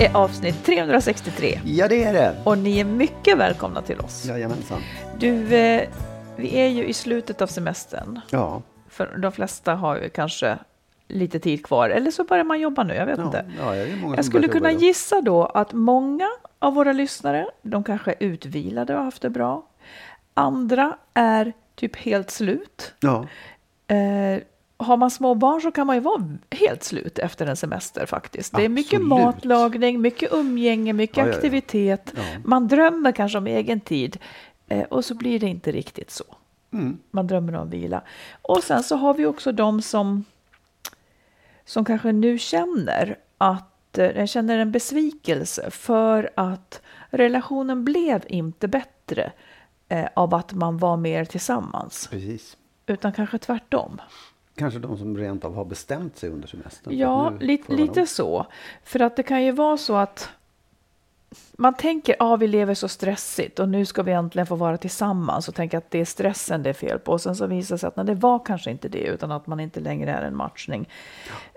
[0.00, 2.36] är avsnitt 363 Ja, det är det.
[2.44, 4.24] och ni är mycket välkomna till oss.
[4.24, 4.80] Jajamensan.
[5.18, 5.88] Du, eh,
[6.36, 8.20] vi är ju i slutet av semestern.
[8.30, 8.62] Ja.
[8.88, 10.58] För de flesta har ju kanske
[11.08, 13.44] lite tid kvar, eller så börjar man jobba nu, jag vet Ja, inte.
[13.60, 17.46] ja, det är många Jag skulle kunna jobba gissa då att många av våra lyssnare,
[17.62, 19.62] de kanske är utvilade och har haft det bra.
[20.34, 22.94] Andra är typ helt slut.
[23.00, 23.26] Ja,
[23.86, 24.40] Eh,
[24.80, 28.56] har man små barn så kan man ju vara helt slut efter en semester faktiskt.
[28.56, 29.08] Det är mycket Absolut.
[29.08, 31.34] matlagning, mycket umgänge, mycket Ja, ja, ja.
[31.34, 32.12] aktivitet.
[32.16, 32.22] Ja.
[32.44, 34.18] Man drömmer kanske om egen tid
[34.68, 36.24] eh, och så blir det inte riktigt så.
[36.72, 36.98] Mm.
[37.10, 38.02] Man drömmer om vila.
[38.42, 40.24] Och sen så har vi också de som,
[41.64, 49.32] som kanske nu känner att eh, känner en besvikelse för att relationen blev inte bättre
[49.88, 52.08] eh, av att man var mer tillsammans.
[52.10, 52.56] precis.
[52.86, 54.00] Utan kanske tvärtom.
[54.54, 56.98] Kanske de som rent av har bestämt sig under semestern.
[56.98, 58.46] Ja, nu lite, så.
[58.84, 60.28] För att det kan ju vara så att
[61.52, 64.76] man tänker att ah, vi lever så stressigt och nu ska vi äntligen få vara
[64.76, 67.12] tillsammans och tänker att det är stressen det är fel på.
[67.12, 69.46] Och sen så visar det sig att nej, det var kanske inte det utan att
[69.46, 70.88] man inte längre är en matchning.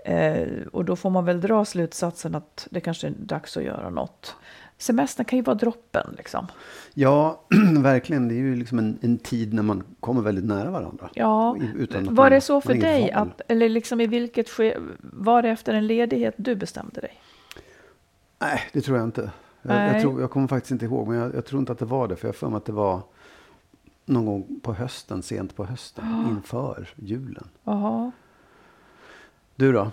[0.04, 3.90] Eh, och då får man väl dra slutsatsen att det kanske är dags att göra
[3.90, 4.36] något.
[4.78, 6.46] Semestern kan ju vara droppen liksom.
[6.94, 7.40] Ja,
[7.78, 8.28] verkligen.
[8.28, 11.10] Det är ju liksom en, en tid när man kommer väldigt nära varandra.
[11.14, 11.56] Ja,
[11.92, 13.10] var man- det så för dig?
[13.10, 17.20] Att, eller liksom i vilket ske, var det efter en ledighet du bestämde dig?
[18.38, 19.30] Nej, det tror jag inte.
[19.62, 21.84] Jag, jag, tror, jag kommer faktiskt inte ihåg, men jag, jag tror inte att det
[21.84, 22.16] var det.
[22.16, 23.02] För jag för mig att det var
[24.04, 27.48] någon gång på hösten, sent på hösten, inför julen.
[27.64, 28.12] Jaha.
[29.56, 29.90] Du då?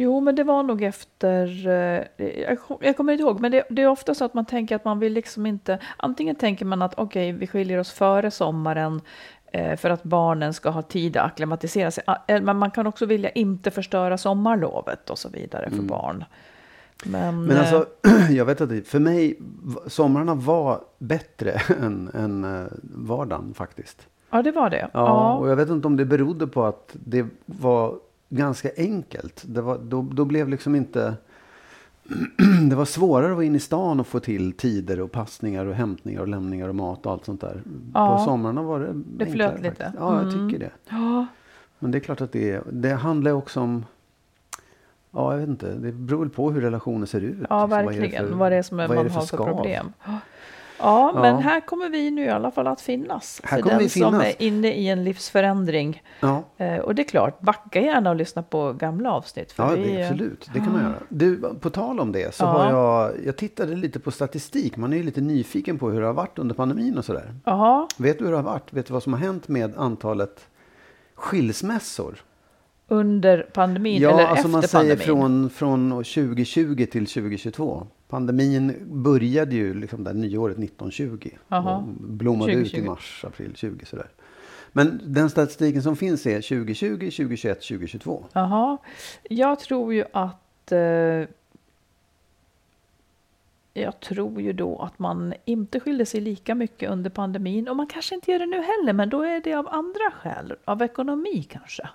[0.00, 1.66] Jo, men det var nog efter...
[1.68, 4.44] eh, Jag, kom- jag kommer inte ihåg, men det, det är ofta så att man
[4.44, 5.78] tänker att man vill liksom inte...
[5.96, 9.00] Antingen tänker man att okej, vi skiljer oss före sommaren
[9.52, 12.04] eh, för att barnen ska ha tid att acklimatisera sig.
[12.06, 16.24] Ah, eh, Men man kan också vilja inte förstöra sommarlovet och så vidare för barn.
[17.04, 17.86] Men, Men eh, alltså,
[18.30, 19.38] jag vet att för mig,
[19.86, 21.50] somrarna var bättre
[21.82, 24.06] än, än eh, vardagen faktiskt.
[24.30, 24.88] ja, det var det.
[24.92, 27.94] Ja, och jag vet inte om det berodde på att det var
[28.28, 29.42] ganska enkelt.
[29.46, 31.14] Det var, då, då blev liksom inte...
[32.70, 35.74] det var svårare att vara inne i stan och få till tider och passningar och
[35.74, 37.62] hämtningar och lämningar och mat och allt sånt där.
[37.94, 38.16] Ja.
[38.18, 39.76] På somrarna var det Det enklare flöt lite.
[39.84, 39.98] faktiskt.
[40.00, 40.48] Ja, jag Mm.
[40.50, 40.70] tycker det.
[40.88, 41.26] Ja,
[41.78, 43.84] Men det är klart att det, det handlar också om...
[45.10, 45.74] Ja, jag vet inte.
[45.74, 47.36] Det beror väl på hur relationen ser ut.
[47.50, 48.28] ja Liksom, vad är det verkligen.
[48.28, 49.54] för- vad det är som är vad är man det för har för skav?
[49.56, 49.92] problem.
[50.78, 51.40] Ja, men Ja.
[51.40, 53.40] här kommer vi nu i alla fall att finnas.
[53.44, 54.26] Här för den vi som finnas.
[54.26, 56.02] är inne i en livsförändring.
[56.20, 56.42] Ja.
[56.56, 59.54] Eh, och det är klart, backa gärna och lyssna på gamla avsnitt.
[59.56, 60.50] Ja, vi, det, absolut.
[60.54, 60.94] Det kan man göra.
[61.08, 62.48] Du, på tal om det så Ja.
[62.48, 64.76] har jag, jag tittade lite på statistik.
[64.76, 67.34] Man är ju lite nyfiken på hur det har varit under pandemin och sådär.
[67.44, 68.72] Jaha, Vet du hur det har varit?
[68.72, 70.46] Vet du vad som har hänt med antalet
[71.14, 72.18] skilsmässor?
[72.90, 75.50] under pandemin ja, eller alltså efter man säger pandemin?
[75.50, 77.86] från, från 2020 till 2022.
[78.08, 81.30] Pandemin började ju liksom där nyåret 1920.
[81.48, 81.76] Jaha.
[81.76, 82.78] Och blommade ut 2020.
[82.78, 84.10] i mars, april 20 sådär.
[84.72, 88.24] Men den statistiken som finns är 2020, 2021, 2022.
[88.32, 88.78] Jaha,
[89.22, 91.28] jag tror ju att eh,
[93.72, 97.86] jag tror ju då att man inte skilde sig lika mycket under pandemin och man
[97.86, 101.46] kanske inte gör det nu heller, men då är det av andra skäl, av ekonomi
[101.50, 101.88] kanske.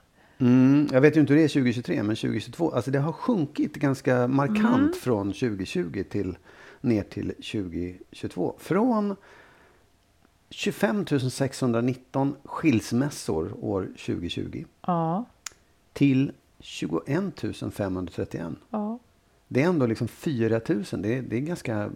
[0.44, 2.72] Mm, jag vet ju inte hur det är 2023, men 2022.
[2.72, 4.94] Alltså det har sjunkit ganska markant Mm.
[4.94, 6.38] från 2020 till
[6.82, 8.56] ner till 2022.
[8.60, 9.16] Från
[10.50, 15.26] 25 619 skilsmässor år 2020 Ja,
[15.94, 17.34] till 21
[17.74, 18.42] 531.
[18.70, 19.00] Ja.
[19.48, 20.84] Det är ändå liksom 4 000.
[20.92, 21.90] Det är, det är ganska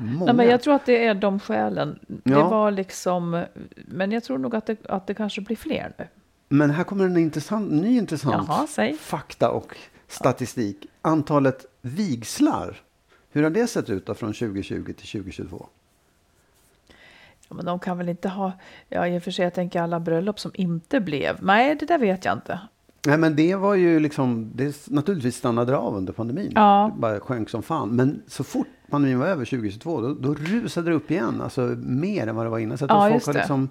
[0.00, 0.24] många.
[0.24, 1.98] Nej, men jag tror att det är de skälen.
[2.06, 3.44] Det var liksom,
[3.74, 6.06] men jag tror nog att det, att det kanske blir fler nu.
[6.48, 9.76] Men här kommer en intressant, ny intressant Jaha, fakta och
[10.08, 10.86] statistik.
[11.02, 12.80] Antalet vigslar.
[13.30, 15.66] Hur har det sett ut då från 2020 till 2022?
[17.48, 18.52] Ja, men de kan väl inte ha,
[18.88, 21.42] ja i och för sig jag tänker alla bröllop som inte blev.
[21.42, 22.60] Nej, det där vet jag inte.
[23.06, 26.52] Nej, men det var ju liksom, det naturligtvis stannade av under pandemin.
[26.54, 26.90] Ja.
[26.94, 27.88] Det bara sjönk som fan.
[27.88, 31.40] Men så fort pandemin var över 2022, då, då rusade det upp igen.
[31.40, 32.78] Alltså mer än vad det var innan.
[32.78, 33.68] Så tror Ja, folk har liksom, Det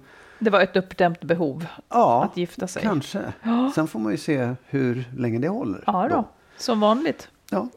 [0.50, 2.82] var ett uppdämt behov ja, att gifta sig.
[2.82, 3.32] kanske.
[3.74, 5.84] Sen får man ju se hur länge det håller.
[5.86, 6.24] Ja då,
[6.56, 7.28] som vanligt.
[7.50, 7.68] Ja.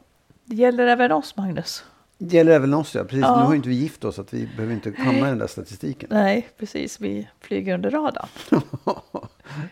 [0.44, 1.84] Det gäller även oss, Magnus.
[2.18, 3.04] Det gäller även oss, ja.
[3.04, 3.20] Precis.
[3.20, 3.36] Ja.
[3.36, 5.38] Nu har ju inte vi gift oss, så att vi behöver inte hamna i den
[5.38, 6.08] där statistiken.
[6.12, 7.00] Nej, precis.
[7.00, 8.28] Vi flyger under radarn.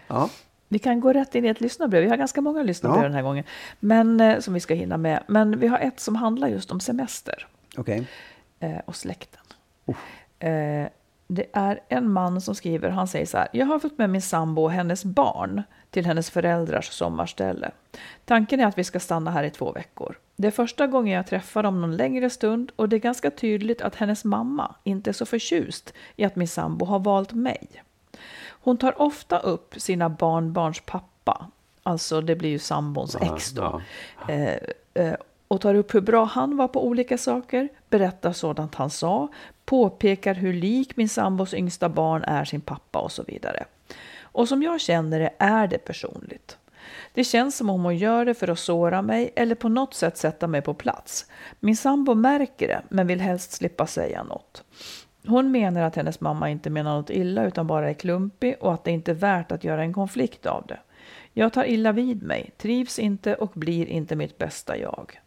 [0.09, 0.29] ja.
[0.69, 2.03] Vi kan gå rätt in i ett lyssnarbrev.
[2.03, 3.09] Vi har ganska många lyssnarbrev Ja.
[3.09, 3.45] den här gången.
[3.81, 5.23] Men, eh, som vi ska hinna med.
[5.27, 7.47] Men vi har ett som handlar just om semester
[7.77, 8.07] Okej.
[8.61, 9.41] eh, och släkten.
[10.39, 10.87] Eh,
[11.27, 13.49] det är en man som skriver, han säger så här.
[13.53, 17.71] Jag har fått med min sambo och hennes barn till hennes föräldrars sommarställe.
[18.25, 20.19] Tanken är att vi ska stanna här i två veckor.
[20.37, 23.83] Det är första gången jag träffar dem någon längre stund och det är ganska tydligt
[23.83, 27.69] att hennes mamma inte är så förtjust i att min sambo har valt mig.
[28.49, 31.51] Hon tar ofta upp sina barnbarns pappa,
[31.83, 33.83] alltså det blir ju sambons ex då,
[34.29, 34.57] eh,
[34.95, 35.15] eh,
[35.49, 39.29] och tar upp hur bra han var på olika saker, berättar sådant han sa,
[39.65, 43.65] påpekar hur lik min sambos yngsta barn är sin pappa och så vidare.
[44.21, 46.59] Och som jag känner det är det personligt.
[47.15, 50.17] Det känns som om hon gör det för att såra mig eller på något sätt
[50.17, 51.27] sätta mig på plats.
[51.61, 54.65] Min sambo märker det men vill helst slippa säga något.
[55.27, 58.85] Hon menar att hennes mamma inte menar något illa utan bara är klumpig och att
[58.85, 60.79] det inte är värt att göra en konflikt av det.
[61.33, 65.21] Jag tar illa vid mig, trivs inte och blir inte mitt bästa jag.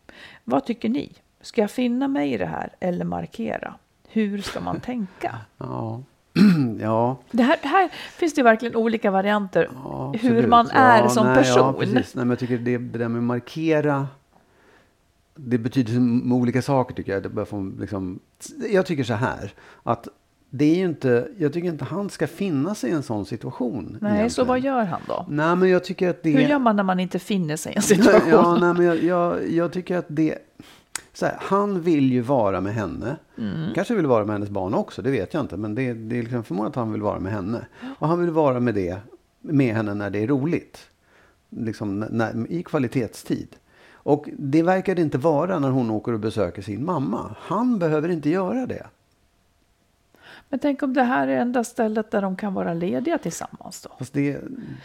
[0.49, 1.11] Vad tycker ni?
[1.41, 3.73] Ska jag finna mig i det här eller markera?
[4.07, 5.35] Hur ska man tänka?
[5.57, 6.03] Ja.
[6.79, 7.17] ja.
[7.31, 11.35] Det här, här finns det verkligen olika varianter Ja, hur man är Ja, som nej,
[11.35, 11.57] person.
[11.57, 12.15] Ja, precis.
[12.15, 14.07] Nej, men jag tycker det, det där med markera.
[15.35, 17.23] Det betyder olika saker tycker jag.
[17.23, 18.19] Det bör få, liksom,
[18.71, 19.53] jag tycker så här.
[19.83, 20.07] Att
[20.49, 23.97] det är ju inte, jag tycker inte han ska finna sig i en sån situation.
[24.01, 24.47] Nej, så egentligen.
[24.47, 25.25] vad gör han då?
[25.29, 26.31] Nej, men jag tycker att det...
[26.31, 28.29] Hur gör man när man inte finner sig i en situation?
[28.29, 30.37] Ja, nej, men jag, jag, jag tycker att det...
[31.13, 33.15] Så här, han vill ju vara med henne.
[33.37, 33.73] Mm.
[33.75, 35.57] Kanske vill vara med hennes barn också, det vet jag inte.
[35.57, 37.65] Men det, det är liksom förmodligen att han vill vara med henne.
[37.99, 38.97] Och han vill vara med, det,
[39.41, 40.79] med henne när det är roligt.
[41.49, 43.55] Liksom när, I kvalitetstid.
[43.91, 47.35] Och det verkar det inte vara när hon åker och besöker sin mamma.
[47.39, 48.85] Han behöver inte göra det.
[50.51, 53.95] Men tänk om det här är enda stället där de kan vara lediga tillsammans då?
[53.99, 54.37] Fast det...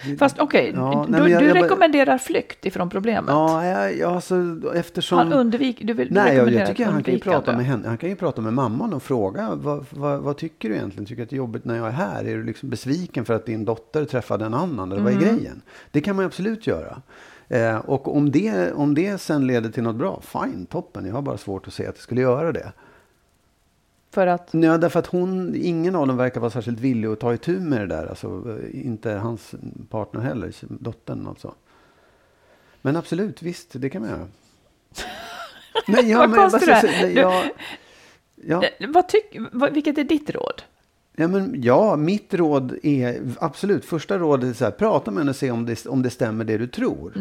[0.07, 3.31] det Fast okej, Ja, du, jag- du jag rekommenderar flykt ifrån problemet.
[3.31, 4.35] Ja, jag, jag, alltså,
[4.75, 5.19] eftersom...
[5.19, 7.57] Han undviker, du vill du Nej, jag, jag tycker han kan, ju prata undvikande.
[7.63, 10.75] med henne, han kan ju prata med mamman och fråga vad, vad, vad tycker du
[10.75, 11.07] egentligen?
[11.07, 12.25] Tycker du att det är jobbigt när jag är här?
[12.25, 14.93] Är du liksom besviken för att din dotter träffade en annan?
[14.93, 15.37] Eller vad är Mm.
[15.37, 15.63] grejen?
[15.91, 17.03] Det kan man absolut göra.
[17.49, 21.07] Eh, och om det, om det sen leder till något bra, fine, toppen.
[21.07, 22.73] Jag har bara svårt att se att det skulle göra det.
[24.15, 27.35] För att, Ja, därför att hon, ingen av dem verkar vara särskilt villig att ta
[27.35, 28.07] itu med det där.
[28.07, 29.55] Alltså, inte hans
[29.91, 31.55] partner heller, dottern alltså.
[32.83, 34.27] Men absolut, visst, det kan man göra.
[35.89, 37.45] Nej, ja, Vad men konstigt bara det ja,
[38.49, 40.63] Eh, vad tyck, vad, vilket är ditt råd?
[41.17, 45.31] ja, men, ja, mitt råd är absolut, första rådet är så här, prata med henne
[45.31, 47.13] och se om det, om det stämmer det du tror.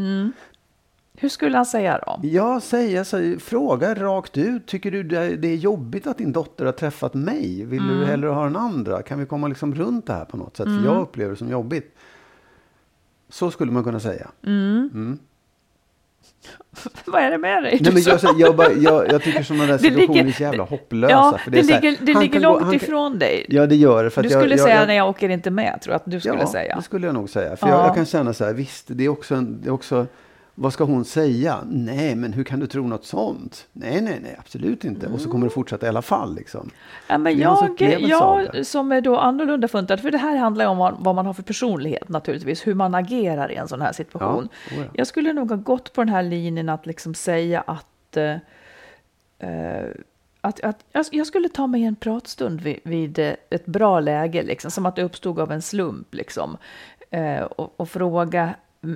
[1.24, 2.20] Hur skulle han säga då?
[2.24, 4.66] Ja, säga så, fråga rakt ut.
[4.68, 7.66] Tycker du det det är jobbigt att din dotter har träffat mig?
[7.66, 8.00] Vill Mm.
[8.00, 9.02] du hellre ha den andra?
[9.02, 10.66] Kan vi komma liksom runt det här på något sätt?
[10.66, 11.96] För jag upplever det som jobbigt.
[13.30, 14.28] Så skulle man kunna säga.
[17.06, 17.80] Vad är det med dig?
[17.82, 20.44] Nej, men jag, jag, bara, jag, jag tycker sådana där Det situationer ligger- är så
[20.44, 21.12] jävla hopplösa.
[21.12, 23.46] ja, för det, är så här, ligger, det ligger gå- långt kan- ifrån dig.
[23.50, 24.10] Ja, det gör det.
[24.10, 26.40] För du skulle jag, säga nej, jag åker inte med, tror jag att du skulle
[26.40, 26.76] ja, säga.
[26.76, 27.56] det skulle jag nog säga.
[27.56, 27.74] För Ja.
[27.78, 30.08] jag, jag kan känna så här, visst, det är också, en, det är också
[30.56, 31.60] vad ska hon säga?
[31.70, 33.68] Nej, men hur kan du tro något sånt?
[33.72, 35.08] Nej, nej, nej, absolut inte.
[35.08, 36.36] Och så kommer det fortsätta i alla fall.
[36.36, 36.70] Liksom.
[37.08, 40.78] Ja, men jag, jag som är då annorlunda funtad, för det här handlar ju om
[40.78, 44.50] vad, vad man har för personlighet naturligtvis, hur man agerar i en sån här situation.
[44.70, 44.90] Ja, oh ja.
[44.94, 48.36] Jag skulle nog ha gått på den här linjen att liksom säga att, eh,
[49.40, 49.88] eh,
[50.42, 54.72] att, att jag, skulle ta mig en pratstund vid, vid eh, ett bra läge, liksom,
[54.72, 56.14] som att det uppstod av en slump.
[56.14, 56.58] Liksom,
[57.12, 58.54] eh, och, och fråga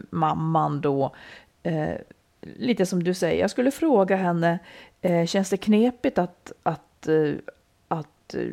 [0.10, 1.16] mamman då,
[1.64, 1.96] eh,
[2.42, 4.60] lite som du säger, jag skulle fråga henne,
[5.02, 7.34] eh, känns det knepigt att, att, eh,
[7.88, 8.48] att, eh,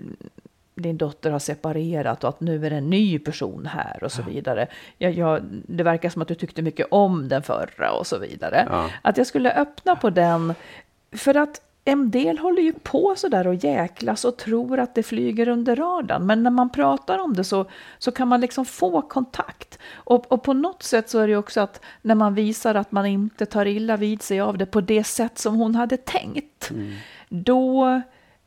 [0.75, 4.23] din dotter har separerat och att nu är det en ny person här och så
[4.23, 4.67] vidare.
[4.99, 8.67] Jag, jag, det verkar som att du tyckte mycket om den förra och så vidare.
[8.71, 8.91] Ja.
[9.03, 10.55] Att jag skulle öppna på den,
[11.13, 15.03] för att en del håller ju på så där och jäklas och tror att det
[15.03, 16.27] flyger under radarn.
[16.27, 17.67] Men när man pratar om det så,
[17.99, 19.79] så kan man liksom få kontakt.
[19.95, 23.07] Och, och på något sätt så är det också att när man visar att man
[23.07, 26.71] inte tar illa vid sig av det på det sätt som hon hade tänkt.
[27.29, 28.01] Då,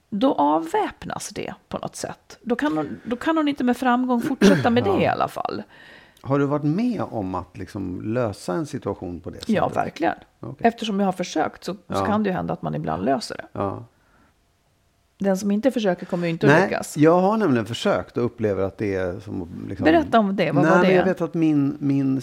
[0.09, 2.37] då avväpnas det på något sätt.
[2.41, 5.63] Då kan, hon, då kan hon inte med framgång fortsätta med det i alla fall.
[6.21, 9.55] Har du varit med om att liksom lösa en situation på det sättet?
[9.55, 10.13] Ja, verkligen.
[10.39, 10.67] Okej.
[10.67, 12.05] Eftersom jag har försökt så, så Ja.
[12.05, 13.45] kan det ju hända att man ibland löser det.
[13.51, 13.83] Ja.
[15.19, 16.97] Den som inte försöker kommer ju inte att Nej, lyckas.
[16.97, 19.83] jag har nämligen försökt och upplever att det är som att liksom...
[19.83, 20.93] Berätta om det, vad Nej, var det?
[20.93, 22.21] jag vet att min, min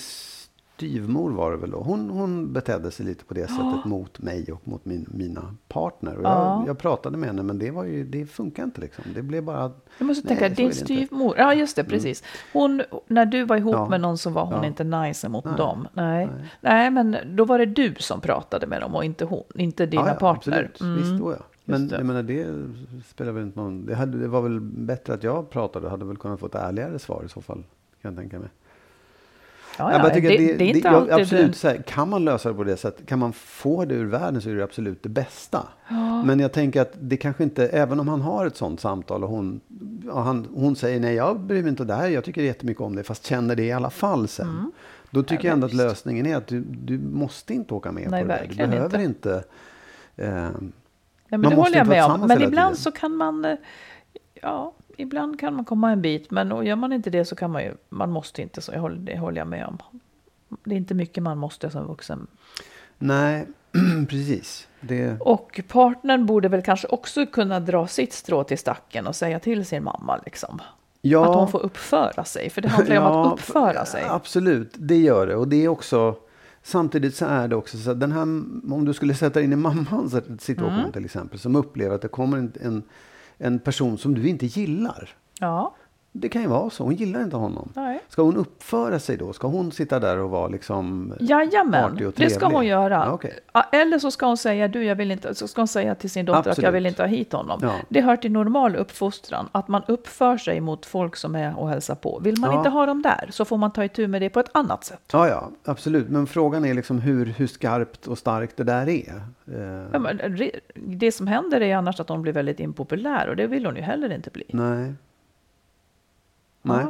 [0.77, 1.79] styvmor var det väl då.
[1.79, 6.17] Hon, hon betedde sig lite på det sättet mot mig och mot min, mina partner.
[6.17, 6.65] Och jag, Ja.
[6.67, 9.05] jag pratade med henne men det, var ju, det funkar inte liksom.
[9.15, 9.73] Det blev bara...
[9.99, 10.65] Jag måste Nej, tänka, din.
[10.65, 10.75] Mm.
[10.75, 12.23] styvmor, ja just det, precis.
[12.53, 13.89] Hon, när du var ihop Ja.
[13.89, 14.67] med någon så var hon Ja.
[14.67, 15.57] inte nice mot Nej.
[15.57, 15.89] dem.
[15.93, 16.29] Nej.
[16.61, 16.91] Nej.
[16.91, 20.09] men då var det du som pratade med dem och inte hon, inte dina Ja,
[20.09, 20.71] ja, partner.
[20.75, 20.97] Absolut, Mm.
[20.97, 21.39] visst då ja.
[21.65, 21.97] Men det.
[21.97, 22.47] jag menar, det
[23.07, 23.87] spelar väl inte någon...
[23.87, 25.89] Det, hade, det var väl bättre att jag pratade.
[25.89, 27.63] Hade väl kunnat få ett ärligare svar i så fall.
[28.03, 28.49] Kan jag tänka mig.
[29.79, 32.09] Ja, Jag ja, bara tycker det, att det, är inte jag- absolut, så här, kan
[32.09, 34.65] man lösa det på det sättet, kan man få det ur världen så är det
[34.65, 35.69] absolut det bästa.
[36.25, 39.31] Men jag tänker att det kanske inte, även om han har ett sånt samtal och
[39.31, 39.61] hon,
[40.07, 42.81] ja, han, hon säger nej, jag bryr mig inte om det här, jag tycker jättemycket
[42.81, 44.49] om det, fast känner det i alla fall sen.
[44.49, 44.73] Mm.
[45.11, 48.23] Då tycker jag ändå att lösningen är att du, du måste inte åka med Nej,
[48.23, 48.47] på det där.
[48.49, 49.45] Du behöver inte.
[50.17, 50.27] eh,
[51.29, 52.27] Ja, Man men det måste håller jag inte med om.
[52.29, 53.57] Men ibland så kan man, eh,
[54.43, 56.31] ja, ibland kan man komma en bit.
[56.31, 58.73] Men och gör man inte det så kan man ju, man måste inte så.
[58.73, 59.79] Jag håller, det håller jag med om.
[60.65, 62.27] Det är inte mycket man måste som vuxen.
[62.99, 63.47] nej,
[64.09, 64.69] precis.
[64.81, 69.39] Det, Och partnern borde väl kanske också kunna dra sitt strå till stacken och säga
[69.41, 70.61] till sin mamma liksom.
[71.01, 72.51] ja, Att hon får uppföra sig.
[72.51, 74.05] För det handlar ju om att uppföra sig.
[74.09, 75.37] Absolut, det gör det.
[75.37, 76.17] Och det är också,
[76.63, 79.57] samtidigt så är det också så att den här, om du skulle sätta in i
[79.57, 80.93] mammans situation Mm.
[80.93, 82.83] till exempel, som upplever att det kommer en, en,
[83.39, 85.09] en person som du inte gillar.
[85.41, 85.75] Ja,
[86.17, 87.73] det kan ju vara så, hon gillar inte honom.
[87.75, 88.01] nej.
[88.09, 89.33] Ska hon uppföra sig då?
[89.33, 92.57] Ska hon sitta där och vara liksom artig Jajamän, och det ska trevlig?
[92.57, 93.19] hon göra.
[93.23, 93.29] Ja.
[93.53, 96.11] Ja, Eller så ska hon säga, du, jag vill inte, så ska hon säga till
[96.11, 96.75] sin dotter att jag Absolut.
[96.75, 97.59] vill inte ha hit honom.
[97.63, 97.73] Ja.
[97.89, 101.95] Det hör till normal uppfostran, att man uppför sig mot folk som är och hälsar
[101.95, 102.19] på.
[102.23, 102.57] Vill man Ja.
[102.59, 105.01] inte ha dem där så får man ta itu med det på ett annat sätt.
[105.13, 106.09] Ja, ja, absolut.
[106.09, 109.23] Men frågan är liksom hur, hur skarpt och starkt det där är.
[109.49, 110.21] Eh, Ja, men
[110.75, 113.83] Det som händer är annars att hon blir väldigt impopulär och det vill hon ju
[113.83, 114.45] heller inte bli.
[114.49, 114.93] nej.
[116.65, 116.87] Nej.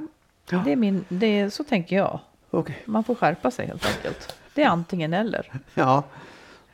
[0.51, 2.21] Ja, det är min, det är, så tänker jag.
[2.51, 2.83] Okej.
[2.85, 4.37] Man får skärpa sig helt enkelt.
[4.55, 5.53] Det är antingen eller.
[5.75, 6.03] Ja,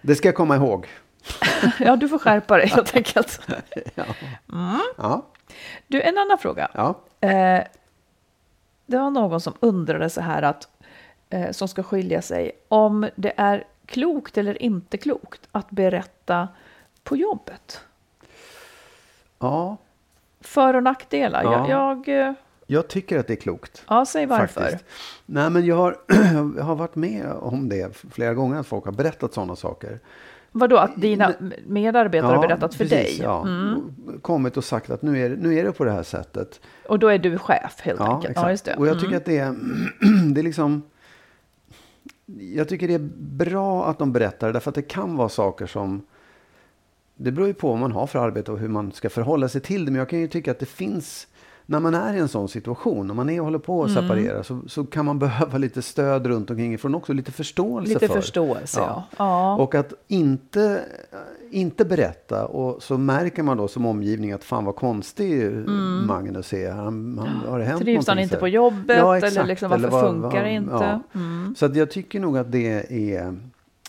[0.00, 0.86] det ska jag komma ihåg.
[1.78, 3.40] Ja, du får skärpa dig helt enkelt.
[3.94, 4.04] Ja.
[4.96, 5.22] Ja.
[5.86, 6.70] Du, en annan fråga.
[6.74, 6.94] ja.
[7.20, 7.62] Eh,
[8.86, 10.68] det var någon som undrade så här att,
[11.30, 16.48] eh, som ska skilja sig, om det är klokt eller inte klokt att berätta
[17.02, 17.80] på jobbet.
[19.38, 19.76] Ja,
[20.40, 21.42] För och nackdelar.
[21.44, 21.68] Ja.
[21.68, 22.32] Jag, jag, eh,
[22.70, 23.82] jag tycker att det är klokt.
[23.88, 24.60] ja, säg varför.
[24.60, 24.84] Faktiskt.
[25.26, 25.96] Nej, men jag har,
[26.56, 29.98] jag har varit med om det flera gånger, att folk har berättat sådana saker.
[30.52, 31.34] Vadå, att dina
[31.66, 33.26] medarbetare har berättat för precis, dig?
[33.26, 33.82] Mm.
[34.06, 34.12] Ja.
[34.22, 36.60] Kommit och sagt att nu är, nu är det på det här sättet.
[36.88, 38.30] Och då är du chef helt Ja, enkelt?
[38.30, 38.44] exakt.
[38.46, 38.74] Ja, just det.
[38.76, 39.16] Och jag tycker Mm.
[39.18, 39.54] att det är,
[40.34, 40.82] det är liksom...
[42.54, 46.02] Jag tycker det är bra att de berättar därför att det kan vara saker som...
[47.16, 49.60] Det beror ju på vad man har för arbete och hur man ska förhålla sig
[49.60, 49.90] till det.
[49.90, 51.26] Men jag kan ju tycka att det finns...
[51.70, 54.02] När man är i en sån situation, när man är och håller på att Mm.
[54.02, 57.12] separera, så, så kan man behöva lite stöd runt omkring ifrån också.
[57.12, 58.14] Lite förståelse Lite för.
[58.14, 59.04] förståelse, ja.
[59.18, 59.56] ja.
[59.56, 60.80] Och att inte,
[61.50, 65.50] inte berätta och så märker man då som omgivning att fan vad konstig
[66.06, 66.70] Magnus är.
[66.72, 67.84] Han, han, har det hänt Mm.
[67.94, 68.96] Trivs han inte på jobbet?
[68.98, 69.48] Ja, eller exakt.
[69.48, 70.72] liksom, varför Eller vad- funkar det inte?
[70.74, 71.00] ja.
[71.20, 71.54] Mm.
[71.58, 73.36] Så jag tycker nog att det är,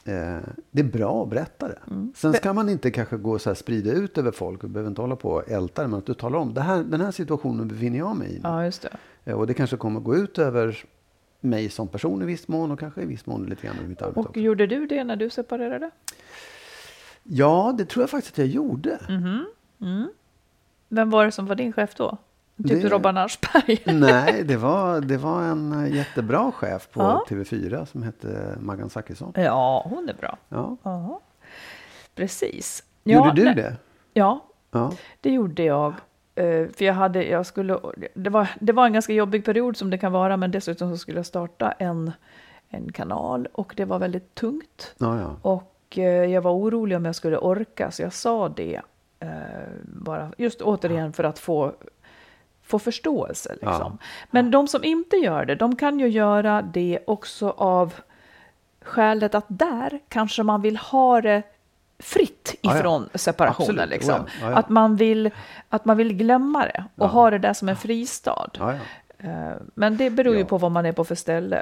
[0.04, 1.80] det är bra att berätta det.
[1.92, 2.14] Mm.
[2.16, 4.90] Sen ska man inte kanske gå och så här sprida ut över folk och behöver
[4.90, 5.88] inte hålla på och älta det.
[5.88, 8.34] Men att du talar om det här, den här situationen befinner jag mig i.
[8.34, 8.40] nu.
[8.44, 8.90] ja, just det.
[9.26, 10.78] Eh, Och det kanske kommer gå ut över
[11.40, 14.02] mig som person i viss mån och kanske i viss mån lite grann över mitt
[14.02, 14.40] arbete Och också.
[14.40, 15.92] gjorde du det när du separerade?
[17.24, 19.00] Ja, det tror jag faktiskt att jag gjorde.
[20.90, 22.18] Vem var det som var din chef då?
[22.64, 23.82] Typ Det- Robban Aschberg?
[24.00, 27.26] Nej, det var, det var en eh, jättebra chef på Ja.
[27.30, 29.34] TV4 som hette Maggan Zackrisson.
[29.36, 30.38] Ja, hon är bra.
[30.50, 30.78] Ja.
[30.84, 31.20] Ja.
[32.16, 32.84] Precis.
[33.04, 33.76] Gjorde Ja, du nej, det?
[34.14, 34.40] Ja,
[34.72, 34.92] Ja.
[35.22, 35.94] det gjorde jag.
[36.36, 37.80] Eh, För jag hade, jag skulle,
[38.16, 40.98] det, var, det var en ganska jobbig period som det kan vara, men dessutom så
[40.98, 42.12] skulle jag starta en,
[42.70, 44.96] en kanal och det var väldigt tungt.
[45.42, 48.82] Och eh, jag var orolig om jag skulle orka, så jag sa det.
[49.84, 51.74] Bara, just återigen för att få
[52.72, 53.56] få förståelse.
[53.62, 53.98] Liksom.
[54.32, 57.94] Men de som inte gör det, de kan ju göra det också av
[58.82, 61.44] skälet att där kanske man vill ha det
[62.00, 62.80] fritt Ja, ja.
[62.80, 63.90] ifrån separationen.
[63.90, 64.14] Liksom.
[64.16, 64.46] Ja, ja.
[64.46, 64.58] Ja, ja.
[64.58, 65.32] Att, man vill,
[65.70, 67.08] att man vill glömma det och Ja.
[67.08, 68.50] ha det där som en fristad.
[68.60, 69.30] Ja, ja.
[69.30, 70.46] Eh, Men det beror ju Ja.
[70.48, 71.62] på vad man är på för ställe.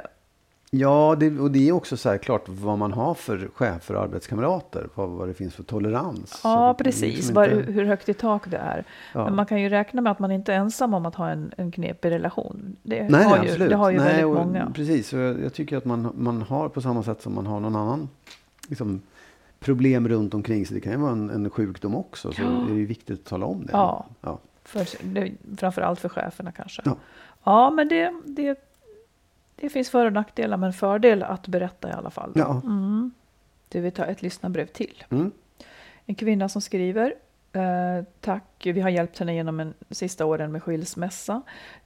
[0.72, 4.02] Ja, det, och det är också så här klart vad man har för chefer och
[4.02, 4.88] arbetskamrater.
[4.94, 6.40] Vad, vad det finns för tolerans.
[6.44, 7.16] Ja, är precis.
[7.16, 8.84] liksom Var, inte- hur högt i tak det är.
[9.14, 9.24] Ja.
[9.24, 11.52] Men man kan ju räkna med att man inte är ensam om att ha en,
[11.56, 12.76] en knepig relation.
[12.82, 13.70] Det Nej, har nej, ju, absolut.
[13.70, 14.70] det har ju nej, väldigt och, många.
[14.74, 17.60] Precis, och jag, jag tycker att man, man har på samma sätt som man har
[17.60, 18.08] någon annan
[18.68, 19.00] liksom,
[19.60, 20.74] problem runt omkring sig.
[20.74, 22.32] Det kan ju vara en, en sjukdom också.
[22.32, 22.62] Så Ja.
[22.64, 23.72] är det ju viktigt att tala om det.
[23.72, 24.06] Ja.
[24.20, 24.38] Ja.
[24.64, 26.82] För, det, framförallt för cheferna kanske.
[26.84, 26.96] Ja.
[27.44, 28.69] Ja, men det, det,
[29.60, 32.32] det finns för och nackdelar, men fördel att berätta i alla fall.
[32.34, 32.62] Ja.
[32.64, 33.10] Mm.
[33.68, 35.04] Du vill ta ett lyssnarbrev till.
[35.10, 35.30] Mm.
[36.06, 37.14] En kvinna som skriver.
[37.52, 41.42] Eh, tack, vi har hjälpt henne genom en sista åren med skilsmässa.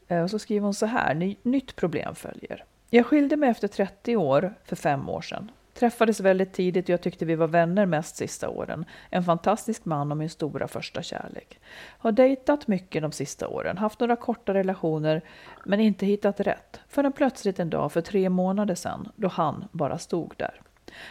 [0.08, 1.14] Eh, och så skriver hon så här.
[1.14, 2.64] Ny, nytt problem följer.
[2.90, 5.50] Jag skilde mig efter 30 år för fem år sedan.
[5.74, 8.84] Träffades väldigt tidigt och jag tyckte vi var vänner mest sista åren.
[9.10, 11.60] En fantastisk man och min stora första kärlek.
[11.98, 15.22] Har dejtat mycket de sista åren, haft några korta relationer
[15.64, 16.80] men inte hittat rätt.
[16.88, 20.60] Förrän plötsligt en dag för tre månader sedan då han bara stod där.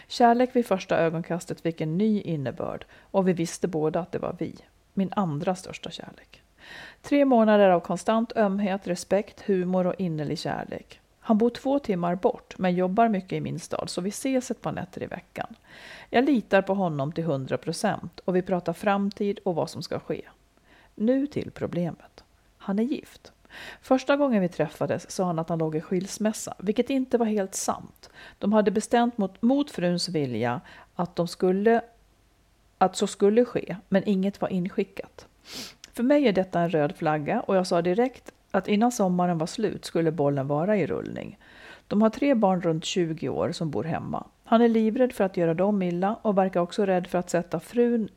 [0.08, 4.36] Kärlek vid första ögonkastet fick en ny innebörd och vi visste båda att det var
[4.40, 4.56] vi.
[4.94, 6.42] Min andra största kärlek.
[7.02, 11.00] Tre månader av konstant ömhet, respekt, humor och innerlig kärlek.
[11.26, 14.62] Han bor två timmar bort men jobbar mycket i min stad så vi ses ett
[14.62, 15.56] par nätter i veckan.
[16.10, 20.00] Jag litar på honom till 100 procent och vi pratar framtid och vad som ska
[20.00, 20.22] ske.
[20.96, 22.24] Nu till problemet.
[22.58, 23.32] Han är gift.
[23.82, 27.56] Första gången vi träffades sa han att han låg i skilsmässa, vilket inte var helt
[27.56, 28.10] sant.
[28.40, 30.62] De hade bestämt mot, mot fruns vilja
[30.96, 31.82] att, de skulle,
[32.78, 35.28] att så skulle ske, men inget var inskickat.
[35.94, 39.48] För mig är detta en röd flagga och jag sa direkt att innan sommaren var
[39.48, 41.38] slut skulle bollen vara i rullning.
[41.88, 44.28] De har tre barn runt 20 år som bor hemma.
[44.44, 47.60] Han är livrädd för att göra dem illa och verkar också rädd för att sätta
[47.60, 48.10] frun,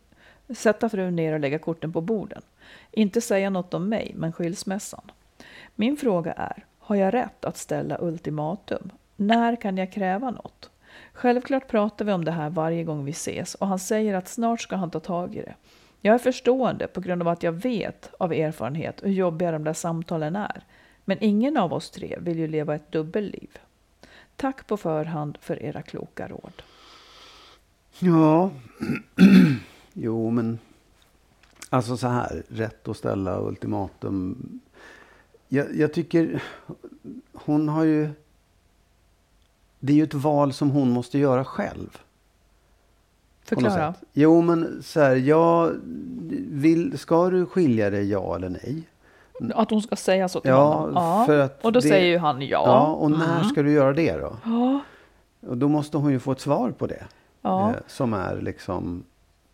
[0.57, 2.43] sätta frun ner och lägga korten på borden.
[2.91, 5.11] Inte säga något om mig, men skilsmässan.
[5.75, 8.91] Min fråga är, har jag rätt att ställa ultimatum?
[9.17, 10.71] När kan jag kräva något?
[11.13, 14.61] Självklart pratar vi om det här varje gång vi ses och han säger att snart
[14.61, 15.55] ska han ta tag i det.
[16.07, 19.73] Jag är förstående på grund av att jag vet av erfarenhet hur jobbiga de där
[19.73, 20.65] samtalen är.
[21.05, 23.59] Men ingen av oss tre vill ju leva ett dubbelliv.
[24.37, 26.63] Tack på förhand för era kloka råd.
[27.99, 28.51] Ja,
[29.93, 30.59] jo men
[31.71, 34.61] alltså så här, rätt att ställa ultimatum.
[35.49, 36.43] Jag, jag tycker
[37.33, 38.11] hon har ju,
[39.79, 41.99] det är ju ett val som hon måste göra själv.
[43.49, 43.95] Förklara.
[44.13, 45.73] Jo men så här, jag
[46.51, 48.83] vill, ska du skilja dig ja eller nej?
[49.55, 50.93] Att hon ska säga så till Ja, honom?
[50.95, 52.49] Ja, för att och då det- säger ju han ja.
[52.67, 53.45] Ja, och när Mm.
[53.49, 54.37] ska du göra det då?
[54.45, 54.81] Ja,
[55.49, 57.05] Och då måste hon ju få ett svar på det.
[57.43, 57.71] ja.
[57.71, 59.05] Eh, som är liksom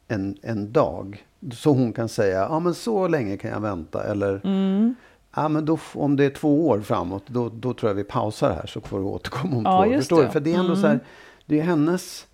[0.09, 1.27] en, en dag.
[1.53, 4.05] Så hon kan säga, ja men så länge kan jag vänta.
[4.05, 4.95] Eller, Mm.
[5.37, 8.51] ja men då, om det är två år framåt, då, då tror jag vi pausar
[8.53, 9.97] här så får du återkomma om Ja, två år.
[9.97, 10.25] Förstår det.
[10.25, 10.31] du?
[10.31, 10.81] För det är ändå Mm.
[10.83, 11.01] så här,
[11.47, 12.27] det är hennes...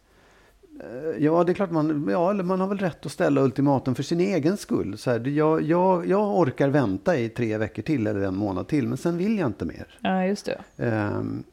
[0.80, 3.94] eh, Ja, det är klart man, ja, eller man har väl rätt att ställa ultimatum
[3.94, 4.98] för sin egen skull.
[4.98, 8.88] Så här, jag, jag, jag orkar vänta i tre veckor till eller en månad till,
[8.88, 9.98] men sen vill jag inte mer.
[10.00, 10.84] ja, just det.
[10.84, 11.44] Ehm,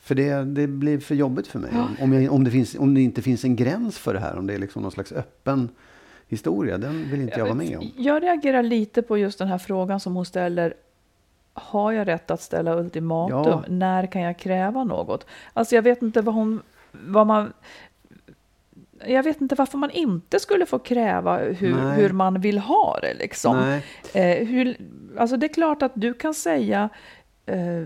[0.00, 1.70] för det, det blir för jobbigt för mig.
[1.74, 4.38] Om, om, jag, om, det finns, om det inte finns en gräns för det här.
[4.38, 5.68] Om det är liksom någon slags öppen
[6.28, 6.78] historia.
[6.78, 7.90] Den vill inte jag vara med om.
[7.96, 10.74] Jag reagerar lite på just den här frågan som hon ställer.
[11.52, 13.36] Har jag rätt att ställa ultimatum?
[13.44, 13.64] Ja.
[13.68, 15.26] När kan jag kräva något?
[15.52, 16.62] Alltså jag vet inte vad hon...
[16.92, 17.52] Vad man,
[19.06, 22.00] jag vet inte varför man inte skulle få kräva hur, Nej.
[22.00, 23.14] hur man vill ha det.
[23.14, 23.56] Liksom.
[23.56, 23.82] Nej.
[24.14, 24.76] Eh, hur,
[25.18, 26.88] alltså det är klart att du kan säga
[27.46, 27.84] eh,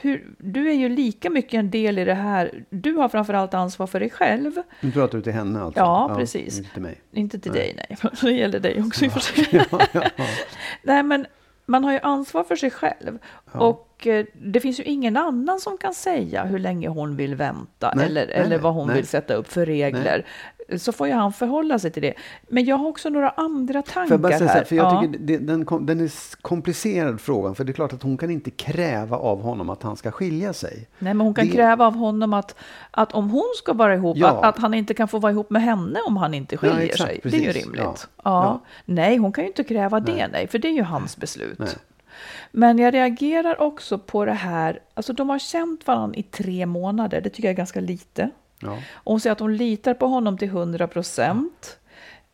[0.00, 2.64] hur, du är ju lika mycket en del i det här.
[2.70, 4.52] Du har framförallt ansvar för dig själv.
[4.80, 5.80] Nu pratar du till henne alltså?
[5.80, 6.58] Ja, precis.
[6.58, 7.00] Inte till mig.
[7.12, 7.74] Inte till Nej.
[7.78, 8.12] dig, nej.
[8.22, 9.46] Det gäller dig också i och för sig.
[9.70, 10.24] Ja, ja, ja.
[10.82, 11.26] Nej, men
[11.66, 13.18] man har ju ansvar för sig själv.
[13.52, 13.60] Ja.
[13.60, 17.92] Och eh, det finns ju ingen annan som kan säga hur länge hon vill vänta
[17.96, 18.96] Nej, eller, nej, eller vad hon nej.
[18.96, 20.26] vill sätta upp för regler.
[20.76, 22.14] Så får ju han förhålla sig till det.
[22.48, 24.56] Men jag har också några andra tankar jag bara säga här.
[24.56, 25.00] här, för jag Ja.
[25.02, 27.54] tycker det, den, den är komplicerad frågan.
[27.54, 30.52] För det är klart att hon kan inte kräva av honom att han ska skilja
[30.52, 30.88] sig.
[30.98, 32.54] Nej, men hon kan det- kräva av honom att,
[32.90, 34.28] att om hon ska vara ihop, Ja.
[34.28, 37.10] att, att han inte kan få vara ihop med henne om han inte skiljer exakt,
[37.10, 37.20] sig.
[37.22, 37.62] Det är ju precis.
[37.64, 37.82] rimligt.
[37.84, 37.94] Ja.
[38.24, 38.44] Ja.
[38.44, 38.60] Ja.
[38.84, 41.78] Nej, hon kan ju inte kräva det, nej, för det är ju hans beslut.
[42.52, 47.20] Men jag reagerar också på det här, alltså de har känt varandra i tre månader,
[47.20, 48.30] det tycker jag är ganska lite.
[48.60, 48.78] Ja.
[48.92, 51.78] Och hon säger att hon litar på honom till 100 procent,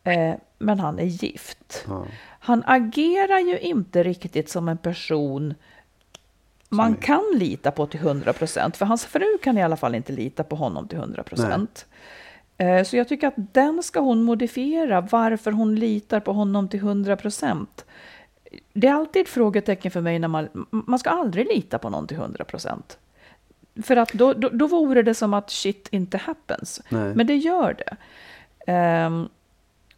[0.03, 1.85] eh, men han är gift.
[1.87, 2.05] Ja.
[2.39, 5.53] Han agerar ju inte riktigt som en person
[6.69, 10.13] man kan lita på till 100 procent, för hans fru kan i alla fall inte
[10.13, 11.85] lita på honom till 100 procent.
[12.57, 16.79] Eh, så jag tycker att den ska hon modifiera, varför hon litar på honom till
[16.79, 17.85] 100 procent.
[18.73, 22.07] Det är alltid ett frågetecken för mig när man, man ska aldrig lita på någon
[22.07, 22.97] till 100 procent.
[23.83, 26.81] För att då, då, då vore det som att shit inte happens.
[26.89, 27.15] Nej.
[27.15, 27.97] Men det gör det.
[29.05, 29.29] Um,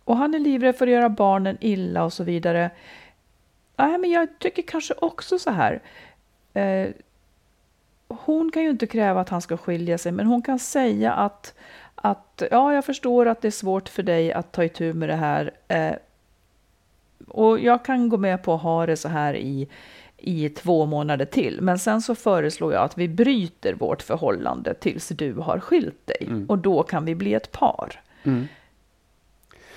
[0.04, 2.72] och han är livrädd för att göra barnen illa och så vidare.
[3.76, 5.82] Nej, men jag tycker kanske också så här.
[6.58, 6.92] Uh,
[8.08, 11.54] hon kan ju inte kräva att han ska skilja sig, men hon kan säga att,
[11.96, 15.16] att ja, jag förstår att det är svårt för dig att ta itu med det
[15.16, 15.52] här.
[15.74, 15.98] Uh,
[17.28, 19.68] och jag kan gå med på att ha det så här i,
[20.18, 21.62] i två månader till.
[21.62, 26.28] Men sen så föreslår jag att vi bryter vårt förhållande tills du har skilt dig.
[26.28, 26.46] Mm.
[26.50, 28.02] Och då kan vi bli ett par.
[28.24, 28.48] Mm.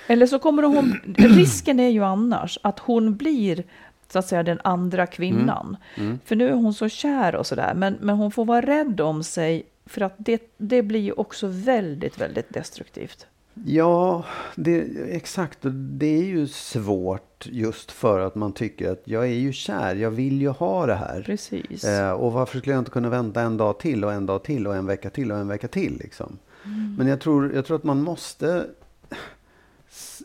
[0.07, 3.63] Eller så kommer hon, risken är ju annars att hon blir
[4.07, 5.77] så att säga den andra kvinnan.
[5.95, 6.07] Mm.
[6.07, 6.19] Mm.
[6.25, 7.73] För nu är hon så kär och sådär.
[7.75, 9.63] Men, men hon får vara rädd om sig.
[9.85, 13.27] För att det, det blir ju också väldigt, väldigt destruktivt.
[13.65, 14.81] Ja, det,
[15.15, 15.59] exakt.
[15.71, 19.95] Det är ju svårt just för att man tycker att jag är ju kär.
[19.95, 21.23] Jag vill ju ha det här.
[21.25, 21.83] Precis.
[21.83, 24.67] Eh, och varför skulle jag inte kunna vänta en dag till och en dag till
[24.67, 25.97] och en vecka till och en vecka till.
[25.97, 26.37] Liksom.
[26.65, 26.95] Mm.
[26.97, 28.65] Men jag tror, jag tror att man måste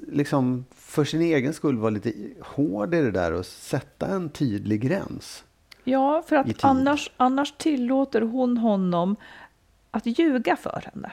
[0.09, 4.81] liksom för sin egen skull vara lite hård i det där och sätta en tydlig
[4.81, 5.45] gräns.
[5.85, 9.17] Ja, för att annars, annars tillåter hon honom
[9.91, 11.13] att ljuga för henne.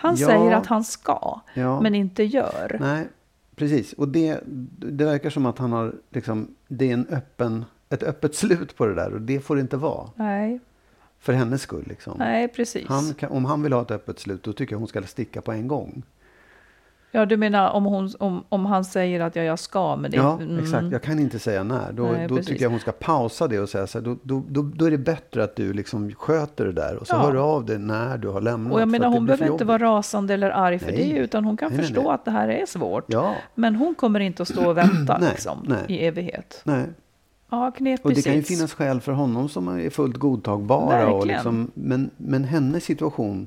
[0.00, 2.76] Han ja, säger att han ska, ja, men inte gör.
[2.80, 3.08] Nej,
[3.56, 3.92] precis.
[3.92, 4.40] Och det,
[4.76, 8.86] det verkar som att han har, liksom, det är en öppen, ett öppet slut på
[8.86, 10.10] det där och det får det inte vara.
[10.14, 10.60] Nej.
[11.18, 11.84] För hennes skull.
[11.88, 12.18] Liksom.
[12.18, 12.88] Nej, precis.
[12.88, 15.40] Han kan, om han vill ha ett öppet slut, då tycker jag hon ska sticka
[15.40, 16.02] på en gång.
[17.10, 20.16] Ja, du menar om, hon, om, om han säger att ja, jag ska, men det...
[20.16, 20.58] Ja, mm.
[20.58, 20.86] exakt.
[20.92, 21.92] Jag kan inte säga när.
[21.92, 24.44] Då, Nej, då tycker jag hon ska pausa det och säga så här, då, då,
[24.48, 27.18] då, då, är det bättre att du liksom sköter det där och så ja.
[27.18, 28.72] hör du av dig när du har lämnat.
[28.72, 31.12] Och jag menar, hon behöver inte vara rasande eller arg för nej.
[31.12, 33.04] det, utan hon kan nej, förstå nej, att det här är svårt.
[33.06, 33.34] Ja.
[33.54, 36.60] Men hon kommer inte att stå och vänta liksom, i evighet.
[36.64, 36.84] Nej.
[37.50, 41.08] Ja, och det kan ju finnas skäl för honom som är fullt godtagbara.
[41.08, 43.46] Och liksom, men, men hennes situation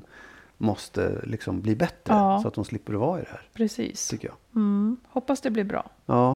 [0.62, 2.14] måste liksom bli bättre.
[2.14, 2.40] Ja.
[2.42, 3.42] Så att de slipper vara i det här.
[3.52, 4.08] Precis.
[4.08, 4.36] Tycker jag.
[4.56, 4.96] Mm.
[5.08, 5.90] Hoppas det blir bra.
[6.06, 6.34] Ja.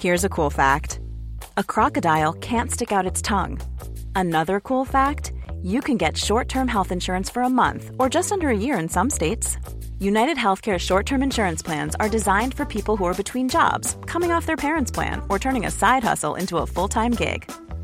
[0.00, 1.00] Here's a cool fact.
[1.54, 3.60] A crocodile can't stick out its tongue.
[4.14, 5.32] Another cool fact.
[5.62, 8.88] You can get short-term health insurance for a month or just under a year in
[8.88, 9.58] some states.
[9.98, 14.32] United Healthcare short term insurance plans are designed for people who are between jobs, coming
[14.32, 17.44] off their parents' plan, or turning a side hustle into a full time gig.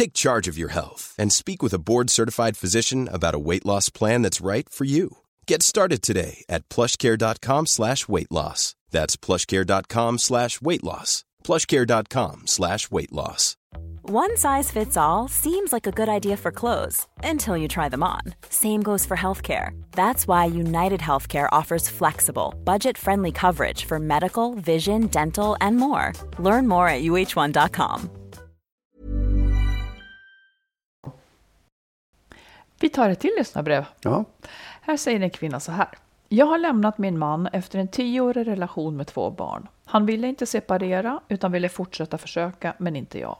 [0.00, 3.90] Take charge of your health and speak with a board-certified physician about a weight loss
[3.90, 5.18] plan that's right for you.
[5.46, 8.74] Get started today at plushcare.com slash weight loss.
[8.90, 11.22] That's plushcare.com slash weight loss.
[11.44, 13.58] plushcare.com slash weight loss.
[14.00, 18.02] One size fits all seems like a good idea for clothes until you try them
[18.02, 18.22] on.
[18.48, 19.78] Same goes for healthcare.
[19.92, 26.14] That's why United Healthcare offers flexible, budget-friendly coverage for medical, vision, dental, and more.
[26.38, 28.10] Learn more at uh1.com.
[32.80, 33.84] Vi tar ett till lyssnarbrev.
[34.00, 34.24] Ja.
[34.80, 35.88] Här säger en kvinna så här.
[36.28, 39.68] Jag har lämnat min man efter en tioårig relation med två barn.
[39.84, 43.36] Han ville inte separera utan ville fortsätta försöka, men inte jag.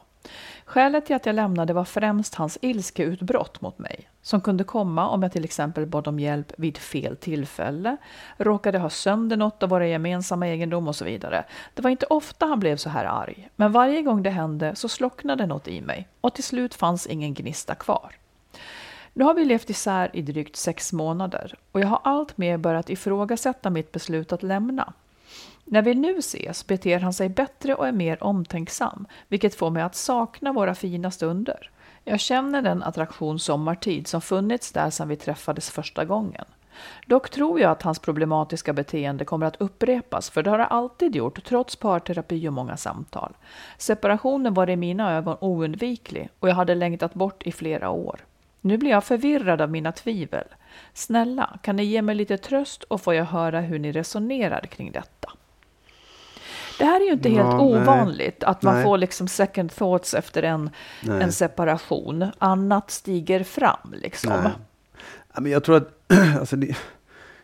[0.65, 5.23] Skälet till att jag lämnade var främst hans ilskeutbrott mot mig, som kunde komma om
[5.23, 7.97] jag till exempel bad om hjälp vid fel tillfälle,
[8.37, 11.43] råkade ha sönder något av våra gemensamma egendom och så vidare.
[11.73, 14.89] Det var inte ofta han blev så här arg, men varje gång det hände så
[14.89, 18.15] slocknade något i mig och till slut fanns ingen gnista kvar.
[19.13, 23.69] Nu har vi levt isär i drygt sex månader och jag har alltmer börjat ifrågasätta
[23.69, 24.93] mitt beslut att lämna.
[25.65, 29.83] När vi nu ses beter han sig bättre och är mer omtänksam, vilket får mig
[29.83, 31.69] att sakna våra fina stunder.
[32.03, 36.45] Jag känner den attraktion sommartid som funnits där sedan vi träffades första gången.
[37.07, 41.15] Dock tror jag att hans problematiska beteende kommer att upprepas, för det har det alltid
[41.15, 43.33] gjort, trots parterapi och många samtal.
[43.77, 48.19] Separationen var i mina ögon oundviklig och jag hade längtat bort i flera år.
[48.61, 50.47] Nu blir jag förvirrad av mina tvivel.
[50.93, 54.91] Snälla, kan ni ge mig lite tröst och får jag höra hur ni resonerar kring
[54.91, 55.29] detta?
[56.79, 57.81] Det här är ju inte Ja, helt nej.
[57.81, 58.83] ovanligt, att man Nej.
[58.83, 60.69] får liksom second thoughts efter en,
[61.03, 61.23] Nej.
[61.23, 62.25] en separation.
[62.37, 64.33] Annat stiger fram liksom.
[64.43, 64.51] Nej.
[65.33, 65.89] Ja, men jag tror att,
[66.39, 66.75] alltså det,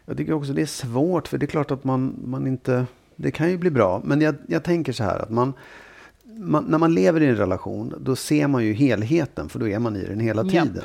[0.05, 3.31] jag tycker också det är svårt, för det är klart att man, man inte, det
[3.31, 5.53] kan ju bli bra, men jag, jag tänker så här att man,
[6.37, 9.79] man, när man lever i en relation, då ser man ju helheten, för då är
[9.79, 10.83] man i den hela tiden.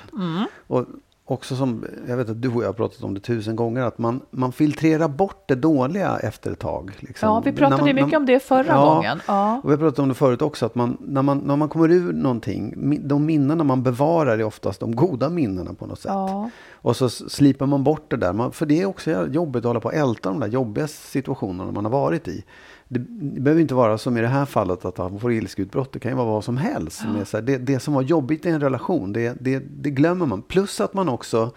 [0.66, 0.86] Och
[1.24, 3.98] också som, jag vet att du och jag har pratat om det tusen gånger, att
[3.98, 6.92] man, man filtrerar bort det dåliga efter ett tag.
[6.98, 7.28] Liksom.
[7.28, 9.20] Ja, vi pratade man- mycket om det förra Ja, gången.
[9.26, 9.60] Ja.
[9.64, 11.90] och vi har pratat om det förut också, att man, när, man, när man kommer
[11.90, 16.10] ur någonting, de minnena man bevarar är oftast de goda minnena på något sätt.
[16.14, 16.50] Ja.
[16.72, 18.32] Och så slipar man bort det där.
[18.32, 21.72] Man, för det är också jobbigt att hålla på och älta de där jobbiga situationerna
[21.72, 22.44] man har varit i.
[22.92, 25.92] Det, det behöver inte vara som i det här fallet att han får ilskeutbrott.
[25.92, 27.02] Det kan ju vara vad som helst.
[27.02, 30.42] Här, det, det som var jobbigt i en relation, det, det, glömmer man.
[30.42, 31.50] Plus att man också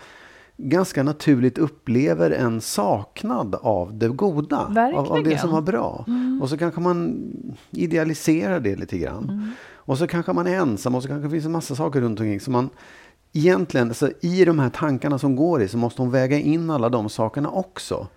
[0.58, 4.92] ganska naturligt upplever en saknad av det goda.
[4.96, 6.06] Av, av det som var bra.
[6.42, 7.24] Och så kanske man
[7.72, 9.54] idealiserar det lite grann.
[9.74, 12.20] Och så kanske man är ensam och så kanske det finns en massa saker runt
[12.20, 12.40] omkring.
[12.40, 12.70] Så man,
[13.34, 16.90] egentligen, alltså, i de här tankarna som går i så måste hon väga in alla
[16.90, 18.08] de sakerna också.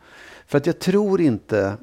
[0.46, 1.76] För att jag tror inte...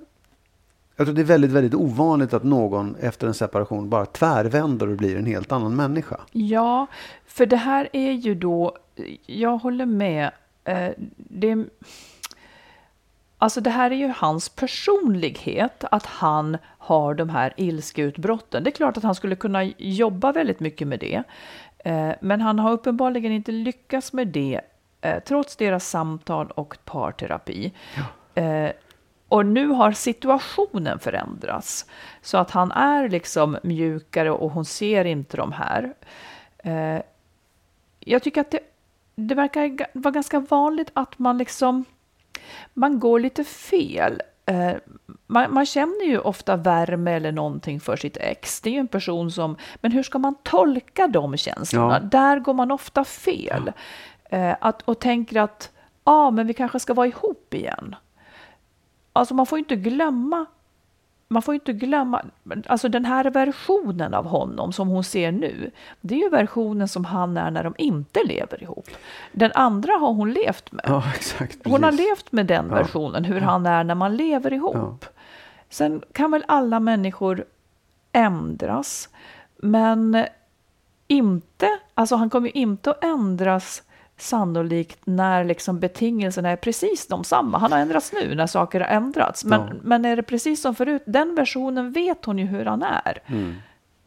[0.96, 4.98] Jag tror det är väldigt, väldigt ovanligt att någon efter en separation bara tvärvänder och
[4.98, 6.20] blir en helt annan människa.
[6.32, 6.88] Ja,
[7.26, 8.78] för det här är ju då,
[9.26, 10.32] jag håller med,
[10.64, 11.66] eh, det,
[13.38, 18.64] alltså det här är ju hans personlighet, att han har de här ilskeutbrotten.
[18.64, 21.24] Det är klart att han skulle kunna jobba väldigt mycket med det,
[21.78, 24.62] eh, men han har uppenbarligen inte lyckats med det,
[25.02, 27.74] eh, trots deras samtal och parterapi.
[28.36, 28.70] Eh,
[29.28, 31.86] och nu har situationen förändrats
[32.22, 35.94] så att han är liksom mjukare och hon ser inte de här.
[36.58, 37.02] Eh,
[38.00, 38.60] jag tycker att det,
[39.16, 41.86] det verkar vara ganska vanligt att man liksom
[42.74, 44.22] man går lite fel.
[44.46, 44.72] Eh,
[45.28, 48.62] man, man känner ju ofta värme eller någonting för sitt ex.
[48.62, 52.00] Det är ju en person som, men hur ska man tolka de känslorna?
[52.02, 52.08] Ja.
[52.20, 53.72] Där går man ofta fel.
[54.30, 55.72] Eh, att, och tänker att,
[56.04, 57.96] ja, ah, men vi kanske ska vara ihop igen.
[59.16, 60.46] Alltså man får inte glömma
[61.28, 62.22] man får inte glömma,
[62.68, 67.06] alltså den här versionen av honom som hon ser nu, det är ju versionen som
[67.06, 68.90] han är när de inte lever ihop.
[69.32, 70.86] Den andra har hon levt med.
[70.88, 71.58] Ja, exakt.
[71.64, 72.76] Hon har levt med den Ja.
[72.76, 75.06] versionen, hur han är när man lever ihop.
[75.70, 77.46] Sen kan väl alla människor
[78.12, 79.10] ändras,
[79.58, 80.26] men
[81.08, 83.84] inte, alltså han kommer ju inte att ändras
[84.18, 87.58] sannolikt när liksom betingelserna är precis de samma.
[87.58, 89.74] Han har ändrats nu när saker har ändrats, men, Ja.
[89.84, 93.22] men är det precis som förut, den versionen vet hon ju hur han är.
[93.28, 93.56] Mm.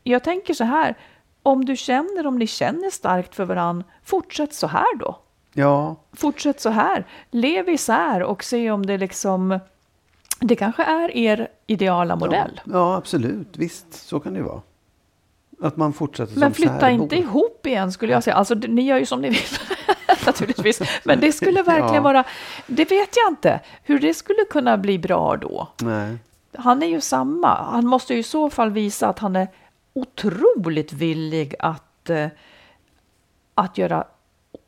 [0.02, 0.94] Jag tänker så här,
[1.42, 5.18] om du känner, om ni känner starkt för varandra, fortsätt så här då
[5.52, 7.06] Ja, fortsätt så här.
[7.30, 9.58] Lev isär och se om det liksom...
[10.40, 12.60] Det kanske är er ideala modell.
[12.64, 13.56] Ja, ja, absolut.
[13.56, 14.60] Visst, så kan det vara.
[15.60, 17.02] Att man fortsätter Men som flytta särbor.
[17.02, 18.36] inte ihop igen skulle jag säga.
[18.36, 19.38] Alltså ni gör ju som ni vill
[20.26, 20.80] naturligtvis.
[21.04, 22.00] Men det skulle verkligen Ja.
[22.00, 22.24] vara...
[22.66, 23.60] Det vet jag inte.
[23.82, 25.68] Hur det skulle kunna bli bra då.
[25.82, 26.16] Nej.
[26.58, 27.62] Han är ju samma.
[27.62, 29.48] Han måste ju i så fall visa att han är
[29.94, 32.26] otroligt villig att, eh,
[33.54, 34.04] att göra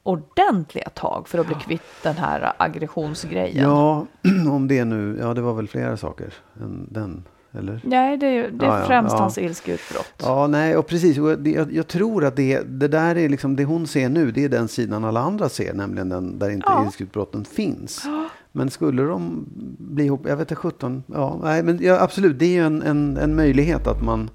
[0.02, 3.64] ordentliga tag för att bli kvitt den här aggressionsgrejen.
[3.64, 4.06] Ja,
[4.50, 7.80] om det nu, ja det var väl flera saker än den, eller?
[7.84, 9.18] Nej, det är, det är Ja, främst ja.
[9.18, 10.14] hans ilskeutbrott.
[10.22, 11.16] Ja, nej, och precis.
[11.16, 14.48] Jag, jag tror att det, det där är liksom, det hon ser nu, det är
[14.48, 16.84] den sidan alla andra ser, nämligen den där inte Ja.
[16.86, 18.04] ilskeutbrotten finns.
[18.52, 19.46] Men skulle de
[19.78, 22.82] bli ihop, jag vet inte, 17, ja, nej, men ja, absolut, det är ju en,
[22.82, 24.30] en, en möjlighet att man,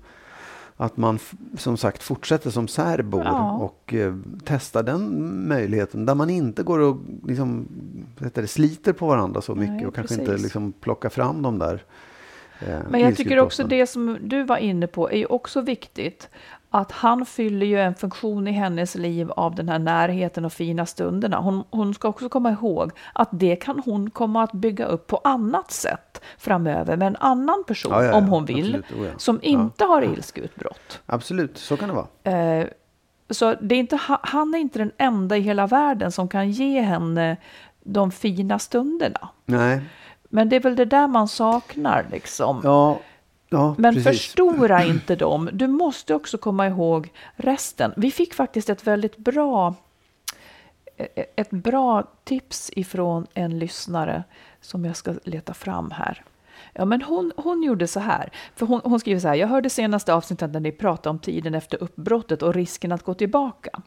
[0.77, 1.19] att man
[1.57, 3.51] som sagt fortsätter som särbor Ja.
[3.51, 6.97] och eh, testar den möjligheten där man inte går och
[7.27, 7.67] liksom,
[8.33, 11.83] det, sliter på varandra så mycket Nej, och kanske inte liksom plockar fram de där
[12.89, 16.29] Men jag tycker också det som du var inne på är ju också viktigt.
[16.69, 20.85] Att han fyller ju en funktion i hennes liv av den här närheten och fina
[20.85, 21.37] stunderna.
[21.37, 25.21] Hon, hon ska också komma ihåg att det kan hon komma att bygga upp på
[25.23, 28.75] annat sätt framöver med en annan person Ja, ja, ja, om hon vill.
[28.75, 29.11] absolut.
[29.13, 29.17] Oh.
[29.17, 31.01] Som inte har ilskeutbrott.
[31.05, 32.37] Absolut, så kan det vara.
[32.59, 32.67] Eh,
[33.29, 36.51] så det är inte, ha- han är inte den enda i hela världen som kan
[36.51, 37.37] ge henne
[37.83, 39.29] de fina stunderna.
[39.45, 39.81] Nej,
[40.29, 42.61] Men det är väl det där man saknar liksom.
[42.63, 42.99] ja,
[43.49, 44.21] ja Men precis.
[44.21, 45.49] förstora inte dem.
[45.53, 47.93] Du måste också komma ihåg resten.
[47.97, 49.75] Vi fick faktiskt ett väldigt bra
[51.35, 54.23] ett bra tips ifrån en lyssnare
[54.61, 56.23] som jag ska leta fram här.
[56.73, 58.31] Ja, men hon, hon gjorde så här.
[58.55, 59.35] För hon, hon skriver så här.
[59.35, 63.13] Jag hörde senaste avsnittet när ni pratade om tiden efter uppbrottet och risken att gå
[63.13, 63.81] tillbaka.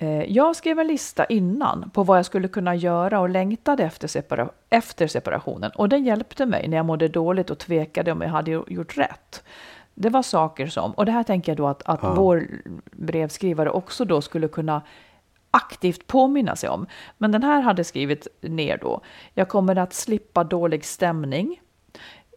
[0.00, 4.08] Eh, Jag skrev en lista innan på vad jag skulle kunna göra och längtade efter,
[4.08, 5.70] separa efter separationen.
[5.74, 9.42] Och den hjälpte mig när jag mådde dåligt och tvekade om jag hade gjort rätt.
[9.94, 12.48] Det var saker som, och det här tänker jag då att, att vår
[12.92, 14.82] brevskrivare också då skulle kunna
[15.50, 16.86] aktivt påminna sig om.
[17.18, 19.00] Men den här hade skrivit ner då.
[19.34, 21.60] Jag kommer att slippa dålig stämning.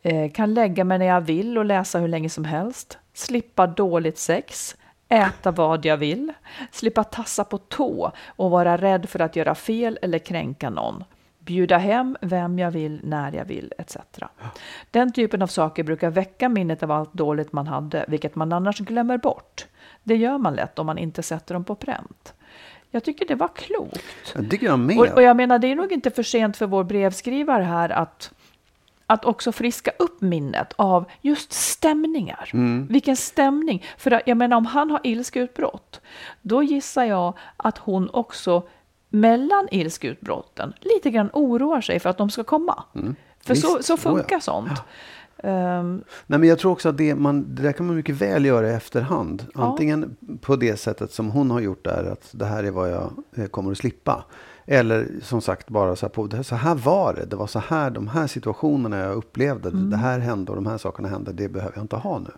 [0.04, 2.98] Eh, kan lägga mig när jag vill och läsa hur länge som helst.
[3.14, 4.76] Slippa dåligt sex.
[5.14, 6.34] Äta vad jag vill.
[6.72, 11.04] Slippa tassa på tå och vara rädd för att göra fel eller kränka någon.
[11.40, 13.98] Bjuda hem vem jag vill, när jag vill, etc.
[14.92, 18.80] Den typen av saker brukar väcka minnet av allt dåligt man hade, vilket man annars
[18.80, 19.66] glömmer bort.
[20.04, 22.34] Det gör man lätt om man inte sätter dem på pränt.
[22.92, 24.34] Jag tycker det var klokt.
[24.36, 25.00] Jag jag.
[25.00, 28.34] Och, och jag menar, det är nog inte för sent för vår brevskrivare här att,
[29.14, 32.50] att också friska upp minnet av just stämningar.
[32.54, 32.88] Mm.
[32.88, 33.84] Vilken stämning!
[33.98, 36.02] För jag menar, om han har ilskeutbrott,
[36.42, 38.64] då gissar jag att hon också
[39.10, 42.84] mellan ilskeutbrotten lite grann oroar sig för att de ska komma.
[42.94, 43.78] För så, Mm.
[43.78, 43.98] Visst, så ja.
[43.98, 44.82] funkar sånt.
[45.44, 48.46] Ehm, Nej, men jag tror också att det, man, det där kan man mycket väl
[48.46, 49.46] göra i efterhand.
[49.54, 49.62] Ja.
[49.62, 53.52] Antingen på det sättet som hon har gjort där, att det här är vad jag
[53.52, 54.26] kommer att slippa.
[54.66, 57.26] Eller som sagt bara så här, på, här, så här var det.
[57.26, 59.70] Det var så här, de här situationerna jag upplevde.
[59.70, 59.90] Mm.
[59.90, 61.34] Det här hände och de här sakerna hände.
[61.34, 62.32] Det behöver jag inte ha nu.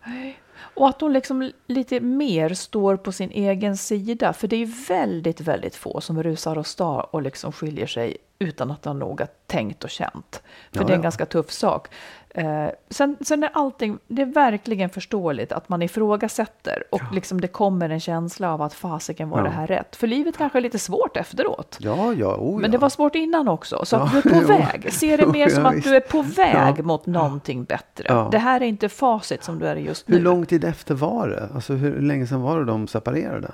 [0.57, 4.33] Och att hon liksom lite mer står på sin egen sida.
[4.33, 8.71] För det är väldigt, väldigt få som rusar och star och liksom skiljer sig utan
[8.71, 10.41] att ha noga tänkt och känt.
[10.71, 11.03] För Ja, det är en ja.
[11.03, 11.88] ganska tuff sak.
[12.29, 17.47] Eh, sen, sen är allting, det är verkligen förståeligt att man ifrågasätter och liksom det
[17.47, 19.43] kommer en känsla av att fasiken var Ja.
[19.43, 19.95] det här rätt.
[19.95, 21.77] För livet kanske är lite svårt efteråt.
[21.79, 22.67] Ja, ja, oh, Men ja.
[22.71, 23.86] det var svårt innan också.
[23.86, 24.93] Så att Ja, du är på väg.
[24.93, 26.84] Se det mer som ja, att du är på väg Ja.
[26.84, 28.05] mot någonting bättre.
[28.08, 28.27] Ja.
[28.31, 30.15] Det här är inte facit som du är just nu.
[30.15, 31.49] Hur lång tid efter var det?
[31.55, 33.51] Alltså hur länge sedan var det de separerade?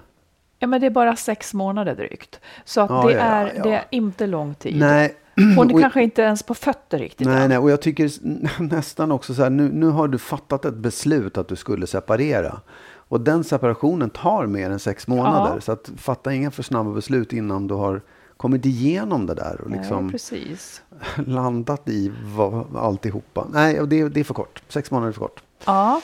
[0.61, 2.39] Ja, men det är bara sex månader drygt.
[2.65, 3.63] Så att Ja, det, ja, är, ja.
[3.63, 4.79] det är inte lång tid.
[4.79, 5.15] Nej.
[5.57, 7.49] Hon är Och- kanske inte ens på fötter riktigt Nej, än.
[7.49, 8.09] nej, och jag tycker
[8.61, 12.59] nästan också så här, nu, nu har du fattat ett beslut att du skulle separera.
[12.93, 15.59] Och den separationen tar mer än sex månader.
[15.59, 18.01] Så att fatta inga för snabba beslut innan du har
[18.37, 20.81] kommit igenom det där och liksom Nej, precis.
[21.15, 23.47] landat i vad, alltihopa.
[23.53, 24.61] Nej, och det, det är för kort.
[24.67, 25.43] Sex månader är för kort.
[25.65, 26.01] Ja.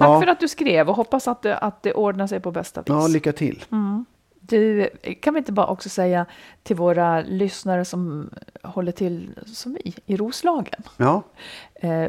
[0.00, 0.20] Tack Ja.
[0.20, 2.88] för att du skrev och hoppas att det, att det ordnar sig på bästa vis.
[2.88, 3.64] Ja, lycka till.
[4.40, 4.88] Du,
[5.22, 6.26] kan vi inte bara också säga
[6.62, 8.30] till våra lyssnare som
[8.62, 11.22] håller till som vi i Roslagen Ja,
[11.74, 12.04] eh,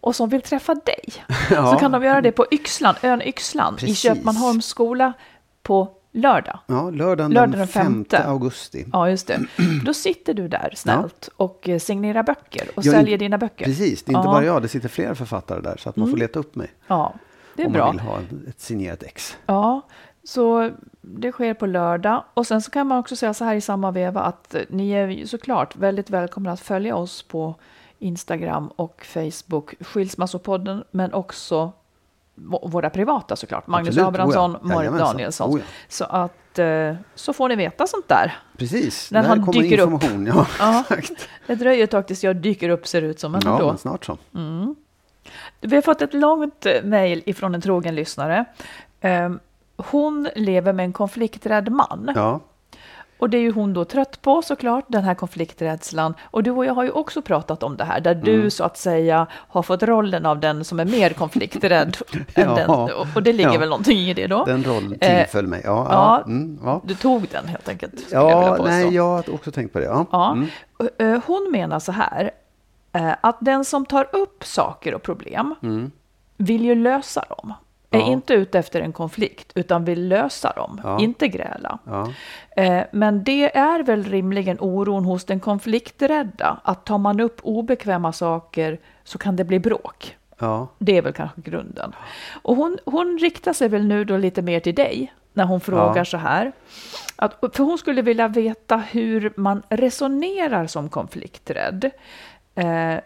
[0.00, 1.00] och som vill träffa dig
[1.50, 1.72] Ja.
[1.72, 3.98] så kan de göra det på Yxlan, ön Yxlan i Precis.
[3.98, 5.12] Köpmanholms skola
[5.62, 6.58] på lördag.
[6.66, 8.24] ja lördagen, Lördagen den den 5 femte.
[8.24, 8.86] augusti.
[8.92, 9.40] Ja, just det.
[9.84, 13.64] Då sitter du där snällt och eh, signerar böcker och Jag säljer inte- dina böcker.
[13.64, 14.20] Precis, det är inte Ja.
[14.20, 14.32] Mm.
[14.32, 14.62] bara jag.
[14.62, 15.76] Det sitter flera författare där.
[15.78, 16.70] Så att man får leta upp mig.
[16.86, 17.14] Ja,
[17.56, 17.84] det är om bra.
[17.86, 19.36] man vill ha ett signerat ex.
[19.46, 19.80] Ja,
[20.24, 22.24] så det sker på lördag.
[22.34, 24.90] Och sen så kan man också säga så här i samma veva att eh, ni
[24.90, 27.54] är såklart väldigt välkomna att följa oss på
[27.98, 31.72] Instagram och Facebook, Skilsmassopodden, men också
[32.62, 33.66] våra privata såklart.
[33.66, 34.68] Magnus Absolut, Abrahamsson, oh ja.
[34.74, 34.98] Marit.
[34.98, 35.50] Danielsson.
[35.54, 35.64] Oh ja.
[35.88, 38.36] Så att eh, så får ni veta sånt där.
[38.56, 39.92] Precis, När där han kommer dyker upp.
[39.92, 40.26] information.
[40.26, 40.84] Ja, Ja.
[40.98, 41.28] exakt.
[41.46, 43.66] Det dröjer ett tag tills jag dyker upp ser det ut som, men Ja, ändå.
[43.66, 44.18] men snart så.
[45.62, 48.44] Vi har fått ett långt eh, mejl ifrån en trogen lyssnare.
[49.00, 49.38] Ehm,
[49.76, 52.12] Hon lever med en konflikträdd man.
[52.14, 52.40] Ja,
[53.18, 56.14] Och det är ju hon då trött på såklart, den här konflikträdslan.
[56.22, 58.24] Och du och jag har ju också pratat om det här, där Mm.
[58.24, 61.96] du så att säga har fått rollen av den som är mer konflikträdd.
[62.12, 62.54] än Ja.
[62.54, 62.70] den.
[63.14, 63.58] Och- det ligger Ja.
[63.58, 64.44] väl någonting i det då?
[64.44, 65.60] den rollen Eh, tillföll mig.
[65.64, 66.22] Ja, ja.
[66.26, 66.80] Mm, ja.
[66.84, 67.94] Du tog den helt enkelt.
[68.10, 68.64] jag ja påstå.
[68.64, 69.84] nej, jag har också tänkt på det.
[69.84, 70.32] Ja.
[70.32, 70.48] Mm.
[70.98, 72.28] Eh, Hon menar så här, eh,
[73.20, 75.54] att den som tar upp saker och problem
[76.36, 77.54] vill ju lösa dem.
[77.90, 78.06] Är Mm.
[78.06, 78.12] Ja.
[78.12, 81.00] inte ute efter en konflikt, utan vill lösa dem, Ja.
[81.00, 81.78] inte gräla.
[81.84, 82.08] Ja.
[82.56, 88.12] Eh, Men det är väl rimligen oron hos den konflikträdda, att tar man upp obekväma
[88.12, 90.16] saker så kan det bli bråk.
[90.78, 91.92] Det är väl kanske grunden.
[92.42, 95.96] Och hon, hon riktar sig väl nu då lite mer till dig när hon frågar
[95.96, 96.04] Ja.
[96.04, 96.52] så här.
[97.16, 101.90] Att, för hon skulle vilja veta hur man resonerar som konflikträdd.
[102.54, 103.00] Eh,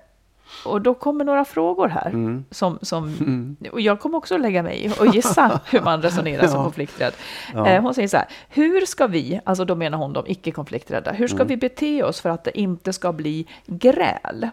[0.64, 2.06] och då kommer några frågor här.
[2.06, 2.44] Mm.
[2.50, 6.62] Som, som, Och jag kommer också lägga mig och gissa hur man resonerar som Ja.
[6.64, 7.12] konflikträdd.
[7.54, 7.66] Ja.
[7.68, 11.18] Eh, hon säger så här, hur ska vi, alltså då menar hon de icke-konflikträdda, hur
[11.26, 11.28] Mm.
[11.36, 14.48] ska vi bete oss för att det inte ska bli gräl?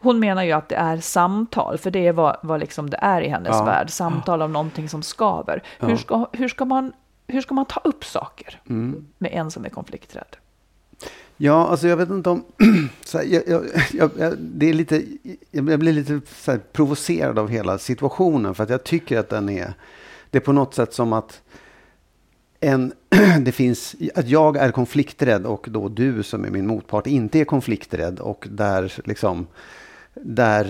[0.00, 3.22] Hon menar ju att det är samtal, för det är vad, vad liksom det är
[3.22, 3.64] i hennes Ja.
[3.64, 3.90] värld.
[3.90, 5.62] Samtal om någonting som skaver.
[5.78, 6.92] Hur, ska, hur, ska man,
[7.26, 9.06] hur ska man ta upp saker Mm.
[9.18, 10.36] med en som är konflikträdd?
[11.42, 12.44] Ja, alltså jag vet inte om...
[13.04, 15.04] Så här, jag, jag, jag, jag, det är lite,
[15.50, 18.54] jag blir lite så här, provocerad av hela situationen.
[18.54, 19.74] För att jag tycker att den är...
[20.30, 21.42] Det är på något sätt som att...
[22.60, 22.92] en,
[23.40, 27.44] det finns, att jag är konflikträdd och då du som är min motpart inte är
[27.44, 29.46] konflikträdd och där liksom
[30.14, 30.64] där,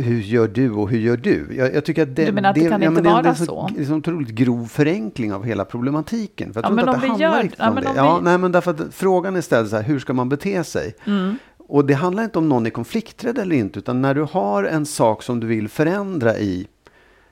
[0.00, 1.46] hur gör du och hur gör du?
[1.50, 3.34] Jag, jag tycker att det, Du menar att det kan ja, inte vara det är
[3.34, 3.44] så?
[3.44, 3.70] så?
[3.76, 6.52] Det är en otroligt grov förenkling av hela problematiken.
[6.52, 7.88] För jag Ja, tror men inte om att det vi handlar gör- ja, men det.
[7.90, 10.28] om Ja, vi- nej, men därför att frågan är ställd så här, hur ska man
[10.28, 10.94] bete sig?
[11.06, 11.34] Mm.
[11.58, 14.86] Och det handlar inte om någon är konflikträdd eller inte, utan när du har en
[14.86, 16.66] sak som du vill förändra i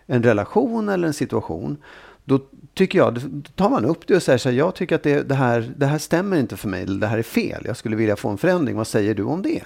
[0.06, 1.76] en relation eller en situation,
[2.24, 2.40] då
[2.74, 3.20] tycker jag, då
[3.54, 5.86] tar man upp det och säger så här, jag tycker att det, det, här, det
[5.86, 8.38] här stämmer inte för mig, eller det här är fel, jag skulle vilja få en
[8.38, 9.62] förändring, vad säger du om det?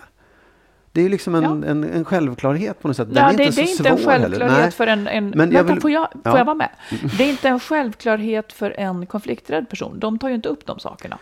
[0.92, 1.50] Det är liksom en, Ja.
[1.70, 3.08] en, en självklarhet på något sätt.
[3.14, 5.06] Den Ja, är det, inte det är så inte en självklarhet för en...
[5.08, 6.38] en Men jag vänta, vill- får, jag, får ja.
[6.38, 6.68] jag vara med?
[7.18, 9.98] Det är inte en självklarhet för en konflikträdd person.
[10.00, 11.18] De tar ju inte upp de sakerna.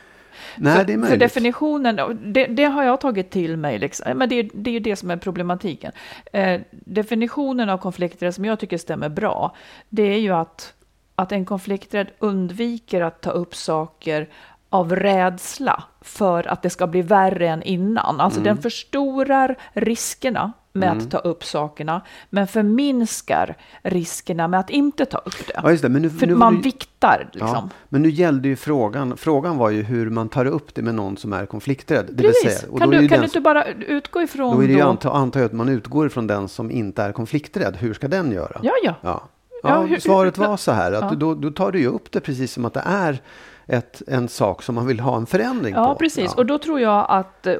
[0.56, 1.20] Nej, för, det är för möjligt.
[1.20, 4.18] definitionen, det, det har jag tagit till mig, liksom.
[4.18, 5.92] men det, är- det är det som är problematiken.
[6.32, 9.54] Eh, definitionen av konflikträdd som jag tycker stämmer bra,
[9.88, 10.72] det är ju att,
[11.14, 14.28] att en konflikträdd undviker att ta upp saker
[14.70, 18.20] av rädsla för att det ska bli värre än innan.
[18.20, 18.54] Alltså Mm.
[18.54, 22.00] den förstorar riskerna med att ta upp sakerna,
[22.30, 25.52] men förminskar riskerna med att inte ta upp det.
[25.64, 25.88] Ja, det.
[25.88, 27.70] Men nu, För nu man ju- viktar Ja, liksom.
[27.88, 31.16] men nu gällde ju frågan, frågan var ju hur man tar upp det med någon
[31.16, 32.06] som är konflikträdd.
[32.12, 32.58] Det Precis.
[32.60, 34.88] Säga, kan du, kan du inte bara utgå ifrån Då är det ju då?
[34.88, 37.76] anta, antar jag att man utgår ifrån den som inte är konflikträdd.
[37.76, 38.60] Hur ska den göra?
[38.62, 38.94] Ja, ja.
[39.00, 39.28] ja.
[39.62, 41.10] Ja, ja hur- svaret hur- var så här att Ja.
[41.10, 43.18] du, då, då tar du ju upp det precis som att det är
[43.66, 45.94] ett, en sak som man vill ha en förändring Ja, på.
[45.94, 46.24] precis.
[46.24, 46.34] Ja.
[46.36, 47.54] Och då tror jag att, eh,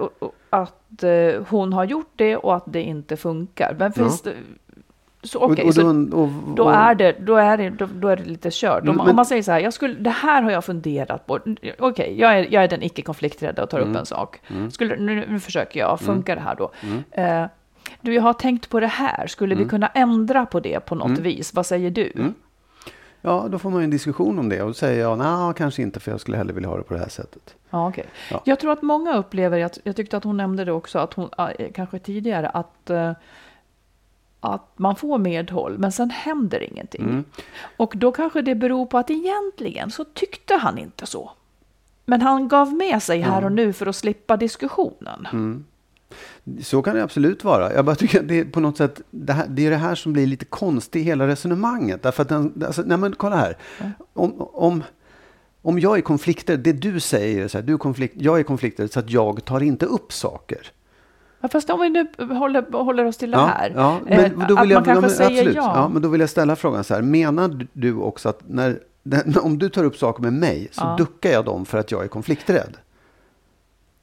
[0.50, 3.76] att eh, hon har gjort det och att det inte funkar.
[3.78, 4.32] Men finns det,
[5.22, 8.24] så okej, så då- och- då är det, då är det, då, då är det
[8.24, 8.82] lite kört.
[8.82, 11.38] Om, Mm, om man säger så här, jag skulle, det här har jag funderat på.
[11.78, 13.90] Okej, jag, är, jag är den icke konflikträdda och tar Mm.
[13.90, 14.40] upp en sak.
[14.70, 16.70] Skulle, nu, nu försöker jag, funkar det här då?
[17.10, 17.44] Eh,
[18.00, 19.64] du, jag har tänkt på det här, skulle Mm.
[19.64, 21.54] vi kunna ändra på det på något vis?
[21.54, 22.12] Vad säger du?
[23.26, 24.62] Ja, då får man en diskussion om det.
[24.62, 26.94] Och då säger jag, nej, kanske inte, för jag skulle hellre vilja ha det på
[26.94, 27.54] det här sättet.
[27.70, 28.06] Ja, okej.
[28.30, 28.42] Ja.
[28.44, 31.28] Jag tror att många upplever, jag, jag tyckte att hon nämnde det också, att hon,
[31.38, 33.12] eh, kanske tidigare, att, eh,
[34.40, 37.02] att man får medhåll, men sen händer ingenting.
[37.02, 37.24] Mm.
[37.76, 41.30] Och då kanske det beror på att egentligen så tyckte han inte så.
[42.04, 45.28] Men han gav med sig här och nu för att slippa diskussionen.
[45.32, 45.64] Mm.
[46.62, 47.72] Så kan det absolut vara.
[47.72, 49.94] Jag bara tycker att det är på något sätt, det, här, det är det här
[49.94, 52.02] som blir lite konstigt i hela resonemanget.
[52.02, 53.56] Därför att den, alltså, nej men kolla här.
[54.12, 54.82] Om, om,
[55.62, 58.92] om jag är konflikträdd, det du säger är så här, du konflikt, jag är konflikträdd
[58.92, 60.72] så att jag tar inte upp saker.
[61.40, 63.72] Ja, fast om vi nu håller, håller oss till det här.
[63.76, 65.72] Ja, eh, men då att vill jag, man kanske men, säger absolut, ja.
[65.74, 65.88] ja.
[65.88, 68.78] Men då vill jag ställa frågan så här, menar du också att när,
[69.42, 70.96] om du tar upp saker med mig så Ja.
[70.98, 72.76] duckar jag dem för att jag är konflikträdd?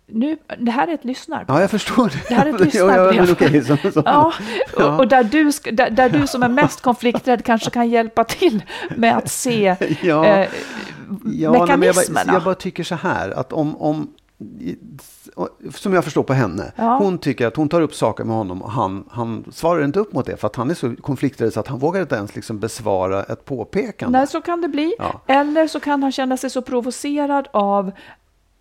[0.08, 1.46] Nu, det här är ett lyssnar.
[1.48, 2.30] Ja, jag förstår det.
[2.30, 3.32] Det här är ett ja, ja, lyssnarbrev.
[3.32, 4.02] okej, så, så.
[4.06, 4.34] Ja,
[4.78, 4.94] Ja.
[4.94, 8.64] och, och där, du där, där du som är mest konflikträdd kanske kan hjälpa till
[8.96, 10.26] med att se Ja.
[10.26, 10.48] eh,
[11.26, 12.26] Ja, men jag, mekanismerna.
[12.26, 14.08] bara, jag bara tycker så här att om, om
[15.76, 16.98] som jag förstår på henne, Ja.
[16.98, 20.14] hon tycker att hon tar upp saker med honom och han, han svarar inte upp
[20.14, 22.60] mot det för att han är så konflikträdd så att han vågar inte ens liksom
[22.60, 24.18] besvara ett påpekande.
[24.18, 24.94] Nej, så kan det bli.
[25.00, 25.22] Ja.
[25.28, 27.92] Eller så kan han känna sig så provocerad av...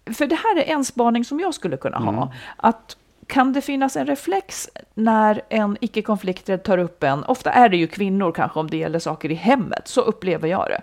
[0.06, 2.14] För det här är en spaning som jag skulle kunna Mm.
[2.14, 2.32] ha.
[2.56, 2.96] Att
[3.26, 7.86] kan det finnas en reflex när en icke-konflikträdd tar upp en, ofta är det ju
[7.86, 10.82] kvinnor kanske om det gäller saker i hemmet, så upplever jag det.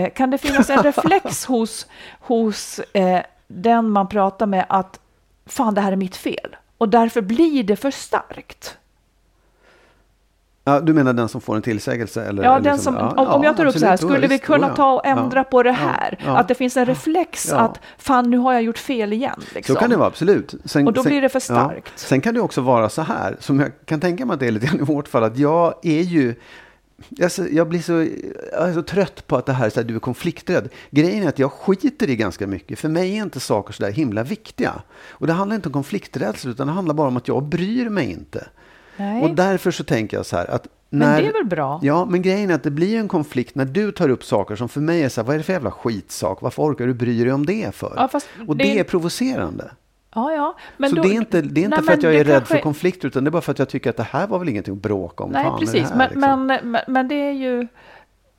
[0.00, 1.86] Eh, kan det finnas en reflex hos,
[2.20, 5.00] hos eh, den man pratar med att
[5.46, 8.78] fan det här är mitt fel och därför blir det för starkt?
[10.66, 12.24] Ja, du menar den som får en tillsägelse?
[12.24, 13.96] Eller, Ja, eller den liksom- som, ja, om, om ja, jag tar upp så här,
[13.96, 14.76] skulle Ja, vi kunna ja.
[14.76, 16.18] ta och ändra Ja, på det ja, här?
[16.24, 16.36] ja.
[16.36, 17.56] Att det finns en reflex Ja.
[17.58, 19.40] att fan, nu har jag gjort fel igen.
[19.54, 19.74] Liksom.
[19.74, 20.54] Så kan det vara, absolut.
[20.64, 21.40] Sen, Och då blir det för Ja.
[21.40, 21.92] starkt.
[21.98, 24.50] Sen kan det också vara så här, som jag kan tänka mig att det är
[24.50, 26.34] lite grann i vårt fall, att jag är ju
[27.50, 27.92] jag blir så,
[28.52, 30.68] jag är så trött på att det här, så här, du är konflikträdd.
[30.90, 32.78] Grejen är att jag skiter i ganska mycket.
[32.78, 34.72] För mig är inte saker så där himla viktiga.
[35.10, 38.10] Och det handlar inte om konflikträdsla, utan det handlar bara om att jag bryr mig
[38.10, 38.46] inte.
[38.96, 39.22] Nej.
[39.22, 41.80] Och därför så tänker jag så här att Men när, det är väl bra?
[41.82, 44.68] Ja, men grejen är att det blir en konflikt när du tar upp saker som
[44.68, 46.42] för mig är så här, vad är det för jävla skitsak?
[46.42, 47.92] Varför orkar du bry dig om det för?
[47.96, 48.08] Ja,
[48.48, 49.70] och det det är- provocerande.
[50.14, 50.56] Ja, ja.
[50.76, 52.24] Men så då, det är inte, det är inte Nej, för att men jag är
[52.24, 54.26] rädd kanske- för konflikter, utan det är bara för att jag tycker att det här
[54.26, 55.30] var väl ingenting att bråka om.
[55.30, 55.90] Nej, Fan, precis.
[55.90, 56.46] här, men, liksom?
[56.46, 57.66] men, men, men det är ju...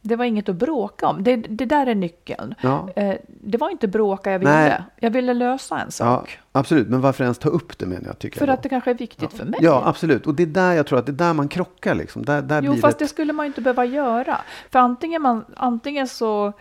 [0.01, 1.23] Det var inget att bråka om.
[1.23, 2.55] Det, det där är nyckeln.
[2.61, 2.89] Ja.
[2.95, 4.51] Eh, det var inte bråka jag ville.
[4.51, 4.81] Nej.
[4.99, 6.39] Jag ville lösa en sak.
[6.55, 8.19] Absolut, men varför ens ta upp det menar jag?
[8.19, 9.59] Tycker För jag att det kanske är viktigt för mig.
[9.63, 10.27] Ja, absolut.
[10.27, 11.95] Och det är där jag tror att det är där man krockar.
[11.95, 12.25] Liksom.
[12.25, 14.37] Där, där Jo, blir fast det det skulle man inte behöva göra.
[14.71, 16.53] För antingen, man, antingen så...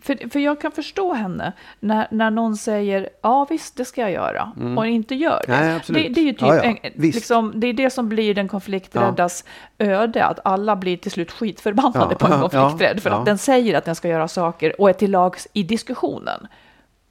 [0.00, 4.10] För, för jag kan förstå henne när, när någon säger ja visst det ska jag
[4.10, 5.52] göra och inte gör det.
[5.52, 5.66] Mm.
[5.66, 6.02] Nej, absolut.
[6.02, 8.48] det, det är ju typ Ja, ja, en, liksom, det är det som blir den
[8.48, 9.44] konflikträddas
[9.78, 13.16] öde, att alla blir till slut skitförbannade Ja, på en ja, konflikträdd för ja.
[13.16, 16.46] att den säger att den ska göra saker och är till lags i diskussionen,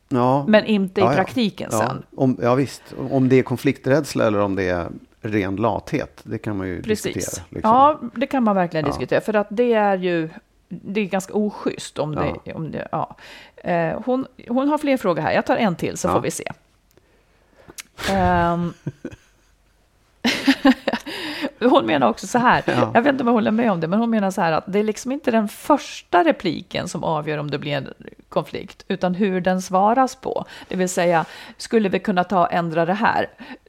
[0.07, 1.13] ja, men inte i ja.
[1.13, 2.03] praktiken ja, sen.
[2.15, 2.83] Om, ja, visst.
[3.09, 4.87] Om det är konflikträdsla eller om det är
[5.21, 7.13] ren lathet, det kan man ju Precis.
[7.13, 7.45] diskutera.
[7.49, 7.71] Liksom.
[7.71, 9.21] Ja, det kan man verkligen diskutera.
[9.21, 10.29] För att det är ju
[10.67, 12.53] det är ganska oschysst om det...
[12.53, 13.15] Om det ja.
[13.55, 15.31] Eh, hon, hon har fler frågor här.
[15.31, 16.51] Jag tar en till så får vi se.
[18.11, 18.73] Ehm.
[21.69, 22.91] hon menar också så här, Ja.
[22.93, 24.63] jag vet inte om jag håller med om det, men hon menar så här att
[24.67, 27.87] det är liksom inte den första repliken som avgör om det blir en
[28.29, 30.45] konflikt, utan hur den svaras på.
[30.67, 31.25] Det vill säga,
[31.57, 33.27] skulle vi kunna ta och ändra det här?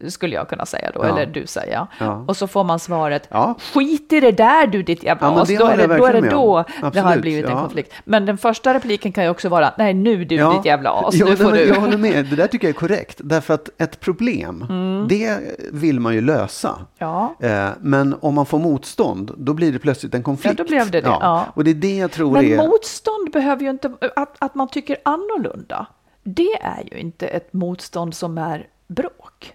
[0.08, 1.08] Skulle jag kunna säga då, Ja.
[1.08, 1.86] eller du säga.
[2.00, 2.24] Ja.
[2.28, 3.28] Och så får man svaret,
[3.74, 5.48] skit i det där du ditt jävla Ja, as.
[5.58, 7.92] Då är det, då är det då det har blivit en konflikt.
[8.04, 10.52] Men den första repliken kan ju också vara, nej nu du Ja.
[10.56, 11.60] ditt jävla as, nu får du.
[11.68, 12.24] Jag håller med.
[12.26, 13.20] Det där tycker jag är korrekt.
[13.24, 15.06] Därför att ett problem, Mm.
[15.08, 15.38] det
[15.72, 16.78] vill man ju lösa.
[16.98, 17.34] Ja.
[17.40, 20.58] Eh, Men om man får motstånd, då blir det plötsligt en konflikt.
[20.58, 21.46] Ja, då blev det det, ja.
[21.54, 22.56] Och det är det jag tror Men är...
[22.56, 25.86] motstånd behöver ju inte, att, att man tycker annorlunda,
[26.22, 29.54] det är ju inte ett motstånd som är bråk.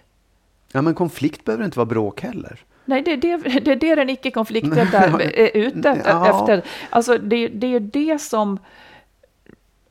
[0.72, 2.60] Ja, men konflikt behöver inte vara bråk heller.
[2.84, 6.56] Nej, det är det, det, är det den icke-konflikten är ute efter.
[6.56, 6.62] Ja.
[6.90, 8.58] Alltså, det, det är ju det som...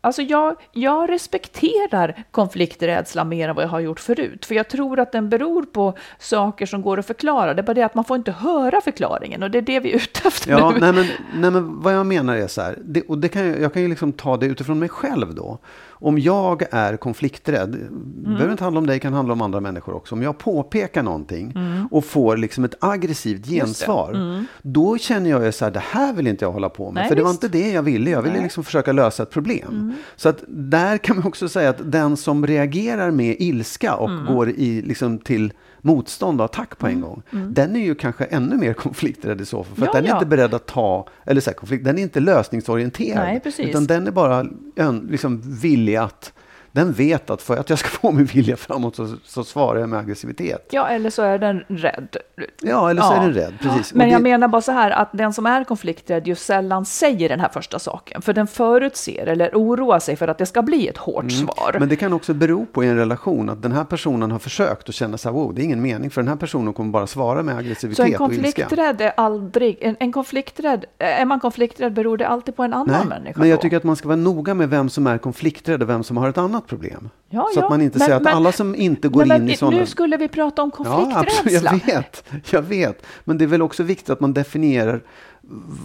[0.04, 4.46] Alltså jag, jag respekterar konflikträdsla mer än vad jag har gjort förut.
[4.46, 7.54] För jag tror att den beror på saker som går att förklara.
[7.54, 9.92] Det är bara det att man får inte höra förklaringen och det är det vi
[9.92, 10.80] är ute efter Ja, nu.
[10.80, 11.06] nej men,
[11.42, 13.82] nej men vad jag menar är så här, det, och det kan jag, jag kan
[13.82, 15.58] ju liksom ta det utifrån mig själv då.
[16.04, 18.04] Om jag är konflikträdd, Mm.
[18.24, 20.16] det behöver inte handla om dig, kan handla om andra människor också.
[20.16, 21.88] Om jag påpekar någonting Mm.
[21.92, 26.28] och får liksom ett aggressivt gensvar, då känner jag ju så här, det här vill
[26.28, 27.02] inte jag hålla på med.
[27.02, 27.44] Nej, för det var visst.
[27.44, 29.91] inte det jag ville, jag ville liksom försöka lösa ett problem.
[30.16, 34.50] Så att där kan man också säga att den som reagerar med ilska och går
[34.50, 38.74] i, liksom till motstånd och attack på en gång, den är ju kanske ännu mer
[38.88, 39.76] konflikträdd i så fall.
[39.76, 40.16] För att Ja, den är ja.
[40.16, 43.42] inte beredd att ta, eller så här, konflikt, den är inte lösningsorienterad.
[43.46, 43.70] Nej.
[43.70, 46.34] Utan den är bara ön, liksom villig att,
[46.72, 49.90] den vet att för att jag ska få min vilja framåt så, så svarar jag
[49.90, 50.68] med aggressivitet.
[50.72, 52.18] Ja, eller så är den rädd.
[52.62, 53.18] Ja, eller så Ja.
[53.18, 53.54] är den rädd.
[53.62, 53.94] Precis.
[53.94, 56.86] Men Och jag det- menar bara så här att den som är konflikträdd ju sällan
[56.86, 58.22] säger den här första saken.
[58.22, 61.70] För den förutser eller oroar sig för att det ska bli ett hårt svar.
[61.70, 61.80] Mm.
[61.80, 64.88] Men det kan också bero på i en relation att den här personen har försökt
[64.88, 67.08] och känner så här, wow, det är ingen mening för den här personen kommer bara
[67.08, 68.18] svara med så en aggressivitet och ilska.
[68.18, 72.88] konflikträdd är aldrig, en, en konflikträdd, är man konflikträdd beror det alltid på en annan
[73.10, 73.40] Nej, människa.
[73.40, 73.62] men jag då.
[73.62, 76.30] tycker att man ska vara noga med vem som är konflikträdd och vem som har
[76.30, 77.10] ett annat problem.
[77.30, 79.42] Ja, så ja, att man inte men- säger att men- alla som inte går men
[79.42, 79.78] in i sådana...
[79.78, 81.80] Nu skulle vi prata om Ja, absolut, konflikträdsla.
[81.88, 83.06] jag vet, jag vet.
[83.24, 85.02] Men det är väl också viktigt att man definierar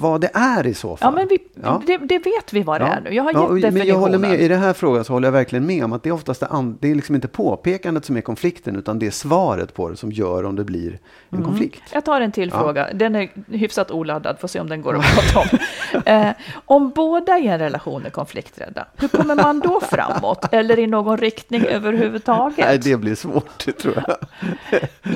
[0.00, 1.12] vad det är i så fall.
[1.12, 1.82] Ja, men vi, Ja.
[1.86, 3.14] det, det vet vi vad det är nu.
[3.14, 3.74] Jag har Ja, gett definitionen.
[3.78, 6.02] Men jag håller med, i den här frågan så håller jag verkligen med om att
[6.02, 9.06] det är oftast det, an, det är liksom inte påpekandet som är konflikten utan det
[9.06, 10.90] är svaret på det som gör om det blir
[11.30, 11.44] en Mm.
[11.44, 11.82] konflikt.
[11.92, 12.60] Jag tar en till Ja.
[12.60, 12.88] fråga.
[12.94, 15.48] Den är hyfsat oladdad, får se om den går att prata
[15.92, 16.02] om.
[16.06, 16.28] eh,
[16.64, 20.44] om båda i en relation är konflikträdda, hur kommer man då framåt?
[20.52, 22.58] Eller i någon riktning överhuvudtaget?
[22.66, 24.16] Nej, det blir svårt, det tror jag.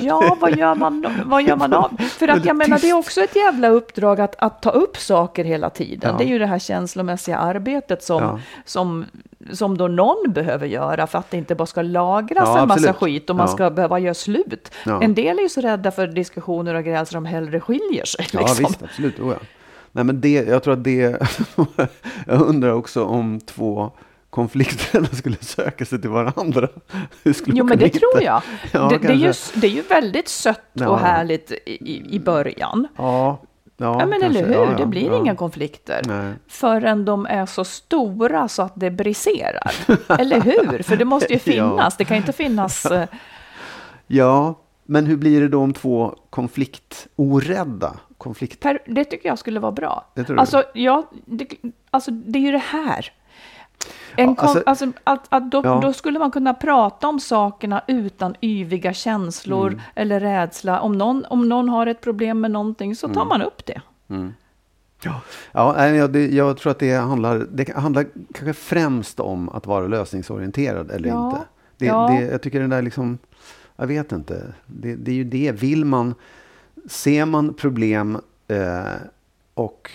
[0.01, 1.97] Ja, vad gör man, vad gör man av?
[1.97, 5.43] För att jag menar, det är också ett jävla uppdrag att, att ta upp saker
[5.43, 6.11] hela tiden.
[6.11, 6.17] Ja.
[6.17, 8.39] Det är ju det här känslomässiga arbetet som, Ja.
[8.65, 9.05] som,
[9.51, 12.89] som då någon behöver göra för att det inte bara ska lagras Ja, en massa
[12.89, 12.95] absolut.
[12.95, 13.53] skit och man Ja.
[13.53, 14.71] ska behöva göra slut.
[14.85, 15.01] Ja.
[15.01, 18.27] En del är ju så rädda för diskussioner och grejer så de hellre skiljer sig.
[18.33, 18.65] Ja, Liksom.
[18.65, 19.19] visst, absolut.
[19.19, 19.37] Oh, ja.
[19.91, 21.21] Nej, men det, jag tror att det...
[22.27, 23.91] jag undrar också om två
[24.29, 26.67] konflikterna skulle söka sig till varandra.
[27.45, 28.41] Jo, men det kunna tror hitta- jag.
[28.71, 30.89] Ja, det, det, är ju, det är ju väldigt sött Ja.
[30.89, 32.87] och härligt i- i början.
[32.97, 33.37] Ja,
[33.81, 34.39] ja, Ja, men kanske.
[34.39, 34.55] eller hur?
[34.65, 36.01] Ja, ja, det blir inga konflikter.
[36.05, 36.33] Nej.
[36.47, 39.71] Förrän de är så stora så att det briserar.
[40.19, 40.83] eller hur?
[40.83, 41.97] För det måste ju finnas.
[41.97, 42.85] Det kan ju inte finnas...
[42.91, 43.07] eh,
[44.07, 48.59] Ja, men hur blir det då om två konfliktorädda konflikt...
[48.59, 50.11] Per, det tycker jag skulle vara bra.
[50.15, 50.39] Det tror du?
[50.39, 51.47] alltså, ja, det,
[51.91, 53.11] alltså, det är ju det här.
[54.15, 55.79] En Ja, kon, alltså- alltså, att, att då, Ja.
[55.83, 59.81] då skulle man kunna prata om sakerna utan yviga känslor Mm.
[59.95, 60.79] eller rädsla.
[60.79, 63.15] Om någon, om någon har ett problem med någonting så Mm.
[63.17, 63.81] tar man upp det.
[65.51, 69.87] Ja, nej, jag, jag tror att det handlar, det handlar kanske främst om att vara
[69.87, 71.41] lösningsorienterad eller Ja, inte.
[71.77, 72.07] Det, ja.
[72.07, 73.17] det, jag tycker den där liksom,
[73.75, 74.53] jag vet inte.
[74.65, 76.15] Det, det är ju det, vill man,
[76.89, 78.17] ser man problem
[78.47, 78.81] eh,
[79.53, 79.91] och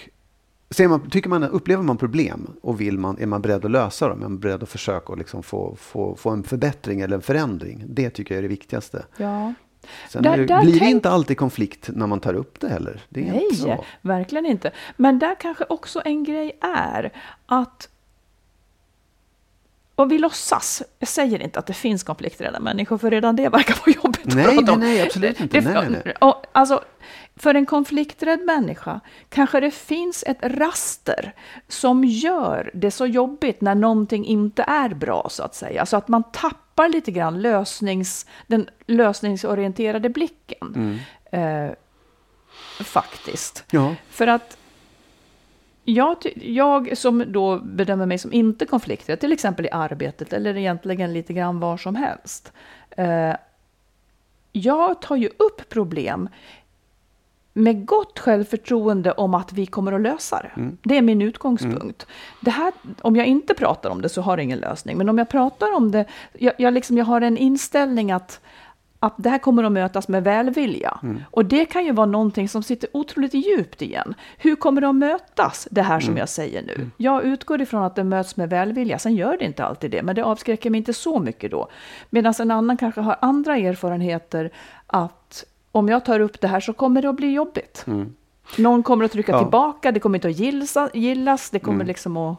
[0.70, 4.08] ser man, tycker man, upplever man problem och vill man, är man beredd att lösa
[4.08, 4.18] dem?
[4.22, 7.84] Är man beredd att försöka och liksom få, få, få en förbättring eller en förändring?
[7.88, 9.04] Det tycker jag är det viktigaste.
[9.16, 9.52] Ja.
[10.08, 12.60] Sen Där- är det, där blir det tänk- inte alltid konflikt när man tar upp
[12.60, 13.00] det heller.
[13.08, 13.84] Det är inte Nej, så.
[14.02, 14.70] verkligen inte.
[14.96, 17.12] Men där kanske också en grej är
[17.46, 17.88] att
[19.96, 23.74] och vi låtsas, jag säger inte att det finns konflikträdda människor, för redan det verkar
[23.86, 24.80] vara jobbigt Nej, att prata nej, om.
[24.80, 25.60] nej, absolut inte.
[25.60, 26.14] Det- Nej, nej, nej.
[26.20, 26.84] Och, alltså,
[27.36, 31.32] för en konflikträdd människa kanske det finns ett raster
[31.68, 35.86] som gör det så jobbigt när någonting inte är bra, så att säga.
[35.86, 40.98] Så att man tappar lite grann lösnings, den lösningsorienterade blicken.
[41.32, 41.66] Mm.
[41.66, 41.72] Eh,
[42.84, 43.64] faktiskt.
[43.70, 43.94] Ja.
[44.10, 44.56] För att
[45.86, 51.12] jag, jag som då bedömer mig som inte konflikträdd, till exempel i arbetet eller egentligen
[51.12, 52.52] lite grann var som helst.
[52.90, 53.34] Eh,
[54.52, 56.28] jag tar ju upp problem
[57.52, 60.70] med gott självförtroende om att vi kommer att lösa det.
[60.82, 62.06] Det är min utgångspunkt.
[62.40, 62.72] Det här,
[63.02, 64.98] om jag inte pratar om det så har det ingen lösning.
[64.98, 68.40] Men om jag pratar om det, jag, jag, liksom, jag har en inställning att,
[69.00, 71.00] att det här kommer att mötas med välvilja.
[71.30, 74.14] Och det kan ju vara någonting som sitter otroligt djupt igen.
[74.38, 76.90] Hur kommer att mötas, det här som jag säger nu?
[76.96, 80.14] Jag utgår ifrån att det möts med välvilja, sen gör det inte alltid det, men
[80.14, 81.68] det avskräcker mig inte så mycket då.
[82.10, 84.50] Medan en annan kanske har andra erfarenheter
[84.86, 87.86] att om jag tar upp det här så kommer det att bli jobbigt.
[88.58, 89.38] Någon kommer att trycka Ja.
[89.38, 92.36] tillbaka, det kommer inte att gillas, gillas det kommer liksom att...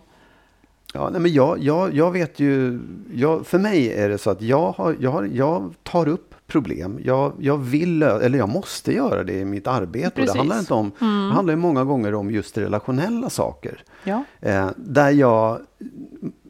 [0.93, 2.79] Ja, nej, men jag, jag, jag vet ju,
[3.13, 6.99] jag, för mig är det så att jag, har, jag, har, jag tar upp problem.
[7.03, 10.21] Jag, jag vill, eller jag måste göra det i mitt arbete.
[10.21, 13.83] Och det handlar inte om, det handlar ju många gånger om just relationella saker.
[14.03, 14.23] Ja.
[14.41, 15.59] Eh, där jag,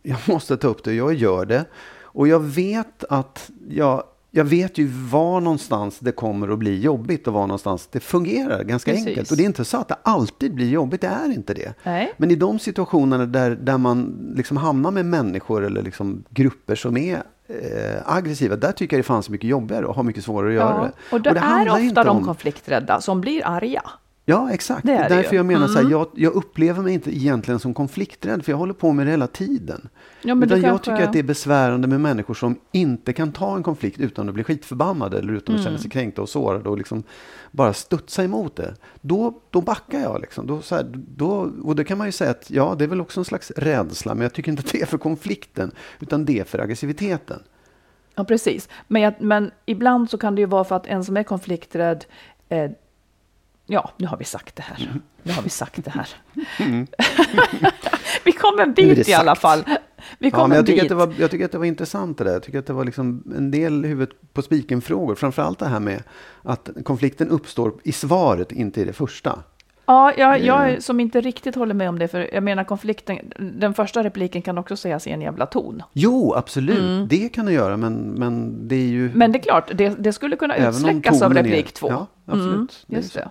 [0.04, 1.66] jag måste ta upp det, jag gör det.
[2.02, 7.28] Och jag vet att jag, jag vet ju var någonstans det kommer att bli jobbigt
[7.28, 9.08] och var någonstans det fungerar ganska Precis.
[9.08, 9.32] enkelt.
[9.32, 11.74] Och det är inte så att det alltid blir jobbigt, det är inte det.
[11.84, 12.14] Nej.
[12.18, 16.98] Men i de situationerna där, där man liksom hamnar med människor eller liksom grupper som
[16.98, 20.56] är eh, aggressiva, där tycker jag det fanns mycket jobbigare och har mycket svårare att
[20.56, 20.92] göra det.
[21.12, 23.84] Och det, är handlar inte ofta de konflikträdda som blir arga.
[24.30, 24.86] Ja, exakt.
[24.86, 25.30] Det Det är är det därför.
[25.36, 25.38] Mm.
[25.38, 28.74] jag menar så här, jag, jag upplever mig inte egentligen som konflikträdd, för jag håller
[28.74, 29.90] på med det hela tiden.
[30.22, 33.32] Ja, men Utan jag kanske- tycker att det är besvärande med människor som inte kan
[33.32, 35.64] ta en konflikt utan att bli skitförbannade eller utan att Mm.
[35.64, 37.04] känna sig kränkta och sårade och liksom
[37.52, 38.76] bara studsa emot det.
[39.02, 40.22] Då, då backar jag.
[40.22, 40.48] Liksom.
[40.48, 43.02] Då, så här, då, och det kan man ju säga att ja, det är väl
[43.02, 46.40] också en slags rädsla, men jag tycker inte att det är för konflikten, utan det
[46.40, 47.40] är för aggressiviteten.
[48.16, 48.70] Ja, precis.
[48.88, 52.06] Men, jag, men ibland så kan det ju vara för att en som är konflikträdd
[52.50, 52.72] eh,
[53.68, 54.86] Ja, nu har vi sagt det här.
[54.90, 55.02] Mm.
[55.24, 56.08] Nu har vi sagt det här.
[58.24, 59.64] vi kom en bit i alla fall.
[60.20, 60.92] Vi kom Ja, men en jag, tycker bit.
[60.92, 62.32] att det var, jag tycker att det var intressant det där.
[62.32, 65.16] Jag tycker att det var liksom en del huvudet på spiken-frågor.
[65.16, 66.04] Framförallt det här med
[66.44, 69.40] att konflikten uppstår i svaret, inte i det första.
[69.86, 73.20] Ja, jag, jag som inte riktigt håller med om det, för jag menar konflikten,
[73.60, 75.84] den första repliken kan också sägas i en jävla ton.
[75.94, 77.10] Jo, absolut.
[77.10, 79.06] Det kan det göra, men, men det är ju...
[79.06, 79.18] Mm.
[79.18, 81.88] Men det är klart, det, det skulle kunna utsläckas av tonen är- replik två.
[81.90, 82.54] Ja, absolut.
[82.56, 83.30] Mm, Det just det.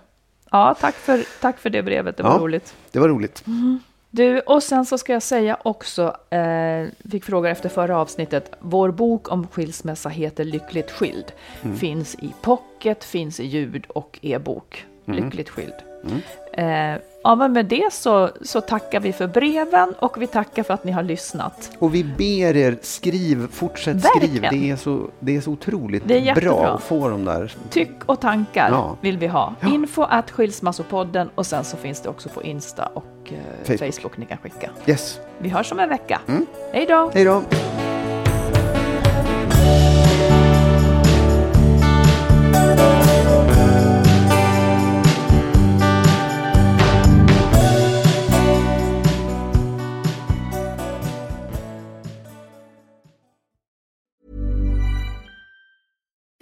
[0.51, 2.37] Ja, tack för, tack för det brevet, det var Ja.
[2.39, 2.73] roligt.
[2.91, 3.43] Det var roligt.
[4.09, 8.91] Du, och sen så ska jag säga också, eh, fick frågor efter förra avsnittet, vår
[8.91, 11.31] bok om skilsmässa heter Lyckligt skild.
[11.77, 14.85] Finns i pocket, finns i ljud och e-bok.
[15.05, 15.73] Lyckligt skild.
[16.57, 20.73] Eh, ja, men med det så, så tackar vi för breven och vi tackar för
[20.73, 21.71] att ni har lyssnat.
[21.79, 24.21] Och vi ber er, skriv, fortsätt skriv.
[24.41, 24.59] Verkligen.
[24.59, 27.55] Det är så, det är så otroligt Det är bra att få de där.
[27.69, 28.97] Tyck och tankar Ja.
[29.01, 29.53] vill vi ha.
[29.67, 33.37] Info at skilsmassopodden och sen så finns det också på Insta och eh,
[33.77, 33.93] Facebook.
[33.95, 34.17] Facebook.
[34.17, 34.69] ni kan skicka.
[34.85, 35.19] Yes.
[35.39, 36.21] Vi hörs om en vecka.
[36.73, 37.11] Hej då!
[37.13, 37.41] Hej då!